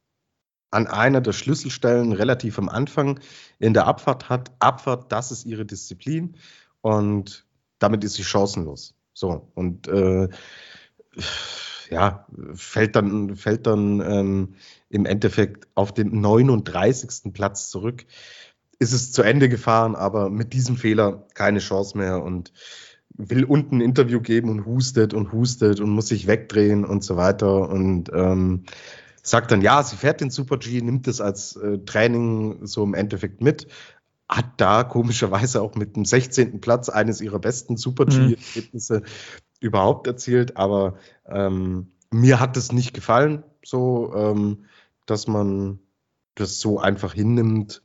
[0.70, 3.20] an einer der Schlüsselstellen relativ am Anfang
[3.58, 4.50] in der Abfahrt hat.
[4.58, 6.36] Abfahrt, das ist ihre Disziplin
[6.80, 7.46] und
[7.78, 8.94] damit ist sie chancenlos.
[9.12, 10.28] So, und äh,
[11.92, 14.54] ja, fällt dann, fällt dann ähm,
[14.88, 17.32] im Endeffekt auf den 39.
[17.34, 18.06] Platz zurück.
[18.78, 22.52] Ist es zu Ende gefahren, aber mit diesem Fehler keine Chance mehr und
[23.14, 27.16] will unten ein Interview geben und hustet und hustet und muss sich wegdrehen und so
[27.16, 28.64] weiter und ähm,
[29.22, 32.94] sagt dann, ja, sie fährt den Super G, nimmt es als äh, Training so im
[32.94, 33.68] Endeffekt mit,
[34.30, 36.62] hat da komischerweise auch mit dem 16.
[36.62, 39.02] Platz eines ihrer besten Super G-Ergebnisse
[39.62, 40.96] überhaupt erzielt, aber
[41.26, 44.64] ähm, mir hat es nicht gefallen, so, ähm,
[45.06, 45.78] dass man
[46.34, 47.82] das so einfach hinnimmt.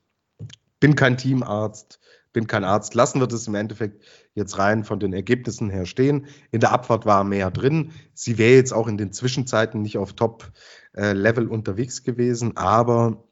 [0.79, 1.99] Bin kein Teamarzt,
[2.33, 2.93] bin kein Arzt.
[2.93, 4.03] Lassen wir das im Endeffekt
[4.35, 6.27] jetzt rein von den Ergebnissen her stehen.
[6.51, 7.91] In der Abfahrt war mehr drin.
[8.13, 13.23] Sie wäre jetzt auch in den Zwischenzeiten nicht auf Top-Level unterwegs gewesen, aber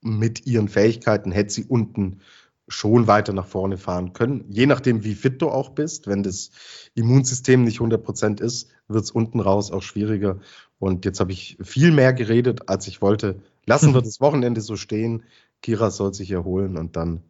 [0.00, 2.20] mit ihren Fähigkeiten hätte sie unten
[2.68, 4.44] schon weiter nach vorne fahren können.
[4.48, 6.06] Je nachdem, wie fit du auch bist.
[6.06, 6.50] Wenn das
[6.94, 10.38] Immunsystem nicht 100% ist, wird es unten raus auch schwieriger.
[10.78, 13.40] Und jetzt habe ich viel mehr geredet, als ich wollte.
[13.66, 15.24] Lassen wir das Wochenende so stehen.
[15.62, 17.22] Kira soll sich erholen und dann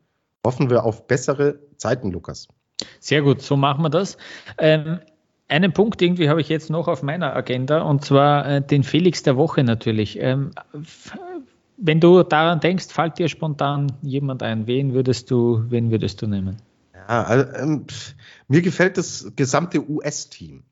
[0.45, 2.49] hoffen wir auf bessere Zeiten, Lukas.
[3.01, 4.19] Sehr gut, so machen wir das.
[4.59, 5.01] Ähm,
[5.49, 9.23] einen Punkt irgendwie habe ich jetzt noch auf meiner Agenda und zwar äh, den Felix
[9.23, 10.19] der Woche natürlich.
[10.21, 10.51] Ähm,
[11.81, 14.67] wenn du daran denkst, fällt dir spontan jemand ein?
[14.67, 16.57] Wen würdest du, wen würdest du nehmen?
[16.95, 17.87] Ja, also, ähm,
[18.49, 20.65] mir gefällt das gesamte US-Team,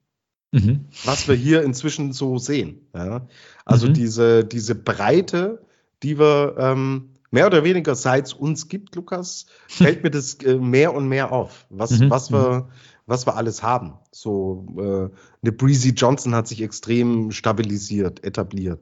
[0.52, 0.86] Mhm.
[1.04, 2.80] was wir hier inzwischen so sehen.
[2.94, 3.26] Ja?
[3.64, 3.94] Also Mhm.
[3.94, 5.62] diese, diese Breite,
[6.02, 10.56] die wir ähm, mehr oder weniger seit es uns gibt, Lukas, fällt mir das äh,
[10.56, 12.68] mehr und mehr auf, was, Mhm, was, wir,
[13.06, 13.94] was wir alles haben.
[14.10, 18.80] So äh, eine Breezy Johnson hat sich extrem stabilisiert, etabliert.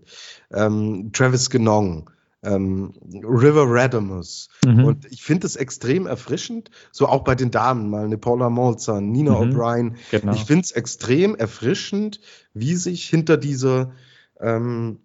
[0.52, 2.10] Ähm, Travis Genong,
[2.42, 4.48] ähm, River Radamus.
[4.64, 4.84] Mhm.
[4.84, 9.00] Und ich finde es extrem erfrischend, so auch bei den Damen, mal eine Paula Molzer,
[9.00, 9.36] Nina Mhm.
[9.52, 9.96] O'Brien.
[10.10, 10.32] Genau.
[10.32, 12.20] Ich finde es extrem erfrischend,
[12.54, 13.92] wie sich hinter dieser
[14.40, 15.00] ähm,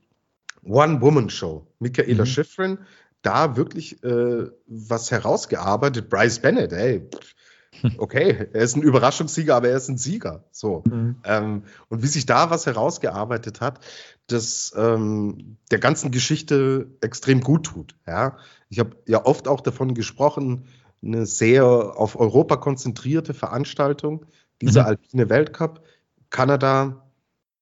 [0.63, 2.27] One-Woman-Show Michaela Mhm.
[2.27, 2.77] Schifrin
[3.21, 6.09] da wirklich äh, was herausgearbeitet.
[6.09, 7.35] Bryce Bennett, ey, pff,
[7.97, 10.43] okay, er ist ein Überraschungssieger, aber er ist ein Sieger.
[10.51, 10.83] So.
[10.87, 11.17] Mhm.
[11.23, 13.79] Ähm, und wie sich da was herausgearbeitet hat,
[14.27, 17.95] das ähm, der ganzen Geschichte extrem gut tut.
[18.07, 18.37] Ja?
[18.69, 20.65] Ich habe ja oft auch davon gesprochen,
[21.01, 24.25] eine sehr auf Europa konzentrierte Veranstaltung,
[24.61, 24.87] dieser Mhm.
[24.87, 25.83] alpine Weltcup.
[26.29, 27.09] Kanada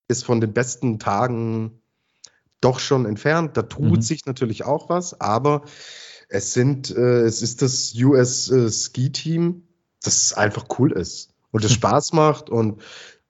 [0.08, 1.82] ist von den besten Tagen
[2.62, 3.56] doch schon entfernt.
[3.56, 4.02] Da tut Mhm.
[4.02, 5.64] sich natürlich auch was, aber
[6.30, 9.67] es sind, äh, es ist das US äh, Ski Team,
[10.08, 12.82] das einfach cool ist und das Spaß macht und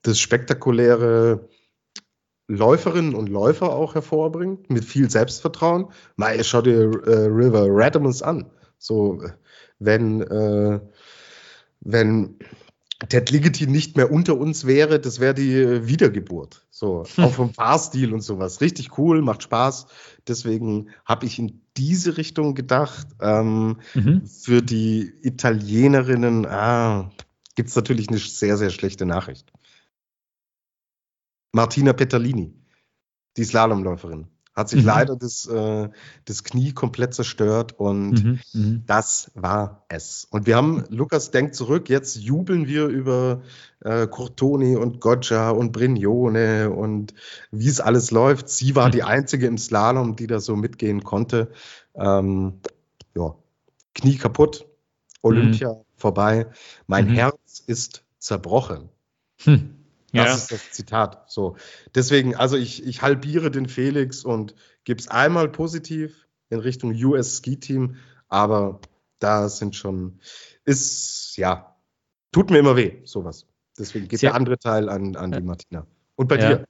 [0.04, 1.50] das spektakuläre
[2.48, 5.88] Läuferinnen und Läufer auch hervorbringt, mit viel Selbstvertrauen.
[6.16, 8.50] Mal, schau dir äh, River Radimus an.
[8.78, 9.22] So,
[9.80, 10.80] wenn, äh,
[11.82, 12.40] wenn
[13.10, 16.66] Ted Ligety nicht mehr unter uns wäre, das wäre die Wiedergeburt.
[16.72, 18.60] So, auch vom Fahrstil und sowas.
[18.60, 19.88] Richtig cool, macht Spaß.
[20.28, 23.08] Deswegen habe ich in diese Richtung gedacht.
[23.22, 24.26] Ähm, mhm.
[24.26, 27.12] Für die Italienerinnen ah,
[27.56, 29.52] gibt es natürlich eine sehr, sehr schlechte Nachricht.
[31.52, 32.54] Martina Petalini,
[33.38, 34.28] die Slalomläuferin,
[34.58, 34.88] hat sich mhm.
[34.88, 35.90] leider das, äh,
[36.26, 38.40] das Knie komplett zerstört und mhm.
[38.54, 38.84] Mhm.
[38.88, 40.28] das war es.
[40.32, 43.44] Und wir haben, Lukas denkt zurück, jetzt jubeln wir über
[43.82, 47.14] äh, Cortoni und Goggia und Brignone und
[47.52, 48.50] wie es alles läuft.
[48.50, 51.52] Sie war die einzige im Slalom, die da so mitgehen konnte.
[51.94, 52.54] Ähm,
[53.16, 53.36] ja,
[53.94, 54.66] Knie kaputt,
[55.22, 55.82] Olympia mhm.
[55.96, 56.48] vorbei.
[56.88, 57.14] Mein mhm.
[57.14, 58.90] Herz ist zerbrochen.
[59.44, 59.77] Hm.
[60.14, 60.34] Das ja.
[60.36, 61.30] ist das Zitat.
[61.30, 61.58] So.
[61.94, 67.38] Deswegen, also ich, ich halbiere den Felix und gebe es einmal positiv in Richtung US
[67.38, 67.96] Ski Team,
[68.30, 68.80] aber
[69.20, 70.20] da sind schon,
[70.64, 71.76] ist, ja,
[72.32, 73.48] tut mir immer weh, sowas.
[73.78, 75.86] Deswegen geht Sehr, der andere Teil an, an die Martina.
[76.16, 76.48] Und bei ja.
[76.48, 76.68] dir?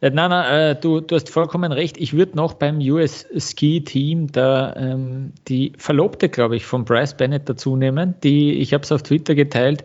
[0.00, 1.96] Äh, nein, nein, äh, du, du hast vollkommen recht.
[1.96, 7.16] Ich würde noch beim US Ski Team da ähm, die Verlobte, glaube ich, von Bryce
[7.16, 9.84] Bennett dazu nehmen, die, ich habe es auf Twitter geteilt,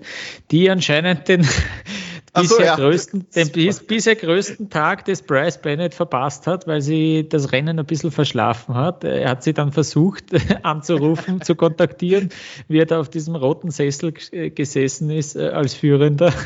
[0.51, 1.47] die anscheinend den,
[2.33, 2.75] bisher, so, ja.
[2.75, 7.77] größten, den bis, bisher größten Tag des Bryce Bennett verpasst hat, weil sie das Rennen
[7.77, 9.03] ein bisschen verschlafen hat.
[9.03, 10.25] Er hat sie dann versucht
[10.63, 12.29] anzurufen, zu kontaktieren,
[12.67, 16.33] wie er da auf diesem roten Sessel gesessen ist äh, als Führender.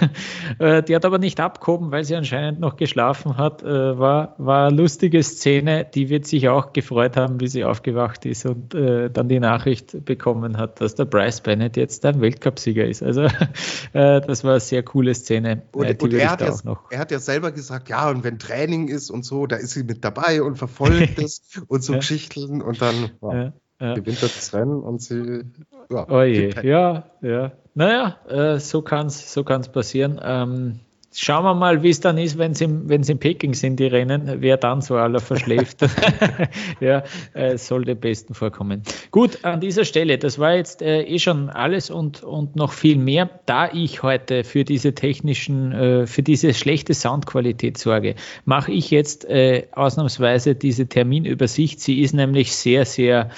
[0.60, 3.64] Äh, die hat aber nicht abgehoben, weil sie anscheinend noch geschlafen hat.
[3.64, 5.86] Äh, war, war eine lustige Szene.
[5.94, 10.06] Die wird sich auch gefreut haben, wie sie aufgewacht ist und äh, dann die Nachricht
[10.06, 13.04] bekommen hat, dass der Bryce Bennett jetzt ein Weltcupsieger ist.
[13.04, 13.24] Also
[13.94, 15.64] äh, das war eine sehr coole Szene.
[15.76, 16.56] Und, und er, hat ja,
[16.90, 19.84] er hat ja selber gesagt, ja, und wenn Training ist und so, da ist sie
[19.84, 22.00] mit dabei und verfolgt es und so ja.
[22.00, 23.94] Geschichten und dann ja, ja.
[23.94, 25.44] gewinnt er das Rennen und sie.
[25.90, 27.52] Ja, oh je, ja, ja.
[27.74, 30.18] Naja, äh, so kann es so kann's passieren.
[30.24, 30.80] Ähm,
[31.18, 34.42] Schauen wir mal, wie es dann ist, wenn sie wenn in Peking sind, die Rennen,
[34.42, 35.80] wer dann so aller verschläft.
[36.82, 37.04] ja,
[37.34, 38.84] äh, soll dem Besten vorkommen.
[39.12, 42.98] Gut, an dieser Stelle, das war jetzt äh, eh schon alles und, und noch viel
[42.98, 43.30] mehr.
[43.46, 49.24] Da ich heute für diese technischen, äh, für diese schlechte Soundqualität sorge, mache ich jetzt
[49.26, 51.80] äh, ausnahmsweise diese Terminübersicht.
[51.80, 53.30] Sie ist nämlich sehr, sehr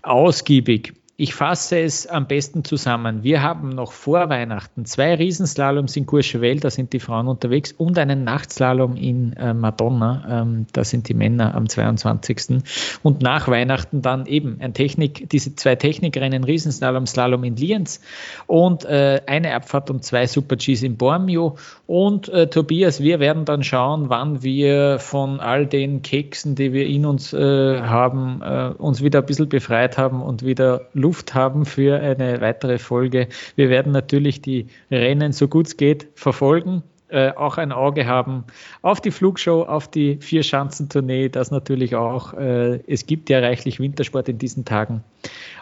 [0.00, 0.94] ausgiebig.
[1.20, 3.24] Ich fasse es am besten zusammen.
[3.24, 7.98] Wir haben noch vor Weihnachten zwei Riesenslaloms in Courchevel, da sind die Frauen unterwegs, und
[7.98, 12.62] einen Nachtslalom in äh, Madonna, ähm, da sind die Männer am 22.
[13.02, 18.00] Und nach Weihnachten dann eben ein Technik, diese zwei Technikrennen, Riesenslalom, Slalom in Lienz
[18.46, 21.56] und äh, eine Abfahrt und zwei Super-Gs in Bormio.
[21.88, 26.86] Und äh, Tobias, wir werden dann schauen, wann wir von all den Keksen, die wir
[26.86, 31.32] in uns äh, haben, äh, uns wieder ein bisschen befreit haben und wieder Luft Luft
[31.32, 33.28] haben für eine weitere Folge.
[33.56, 36.82] Wir werden natürlich die Rennen so gut es geht verfolgen.
[37.08, 38.44] Äh, auch ein Auge haben
[38.82, 42.34] auf die Flugshow, auf die Vier-Schanzentournee, das natürlich auch.
[42.34, 45.02] Äh, es gibt ja reichlich Wintersport in diesen Tagen.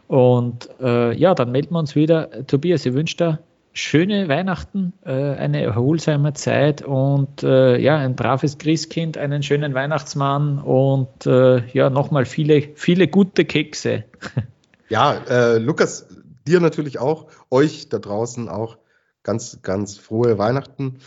[0.08, 2.44] Und äh, ja, dann melden wir uns wieder.
[2.48, 3.38] Tobias, ich wünsche dir
[3.72, 10.58] schöne Weihnachten, äh, eine erholsame Zeit und äh, ja, ein braves Christkind, einen schönen Weihnachtsmann
[10.58, 14.02] und äh, ja, nochmal viele, viele gute Kekse.
[14.88, 16.06] Ja, äh, Lukas,
[16.46, 18.78] dir natürlich auch, euch da draußen auch
[19.22, 20.98] ganz, ganz frohe Weihnachten,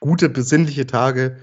[0.00, 1.38] gute besinnliche Tage.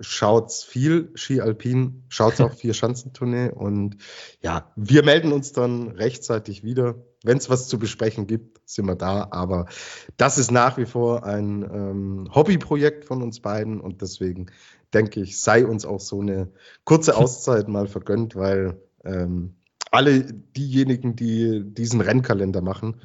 [0.00, 3.96] Schaut's viel Ski Alpin, schaut's auch vier Schanzentournee und
[4.40, 6.94] ja, wir melden uns dann rechtzeitig wieder.
[7.24, 9.28] Wenn es was zu besprechen gibt, sind wir da.
[9.30, 9.66] Aber
[10.16, 14.46] das ist nach wie vor ein ähm, Hobbyprojekt von uns beiden und deswegen
[14.94, 16.52] denke ich, sei uns auch so eine
[16.84, 19.56] kurze Auszeit mal vergönnt, weil ähm,
[19.92, 23.00] alle diejenigen, die diesen Rennkalender machen,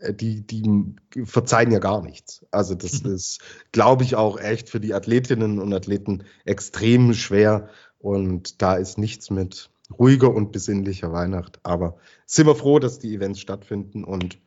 [0.00, 2.44] äh, die, die verzeihen ja gar nichts.
[2.50, 3.14] Also das mhm.
[3.14, 3.40] ist,
[3.70, 7.68] glaube ich, auch echt für die Athletinnen und Athleten extrem schwer.
[7.98, 11.60] Und da ist nichts mit ruhiger und besinnlicher Weihnacht.
[11.62, 14.02] Aber sind wir froh, dass die Events stattfinden.
[14.02, 14.38] Und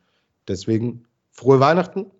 [0.46, 2.10] deswegen frohe Weihnachten.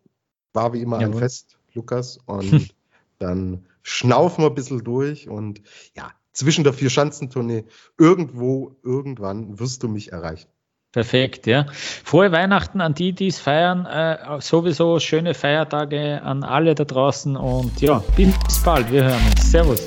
[0.54, 1.16] War wie immer Jawohl.
[1.16, 2.18] ein Fest, Lukas.
[2.24, 2.74] Und
[3.18, 5.28] dann schnaufen wir ein bisschen durch.
[5.28, 5.60] Und
[5.94, 7.64] ja, zwischen der Vier-Schanzentournee.
[7.98, 10.48] Irgendwo, irgendwann wirst du mich erreichen.
[10.92, 11.66] Perfekt, ja.
[12.04, 13.84] Frohe Weihnachten an die, die es feiern.
[13.84, 18.90] Äh, sowieso schöne Feiertage an alle da draußen und ja, bis bald.
[18.90, 19.50] Wir hören uns.
[19.50, 19.86] Servus.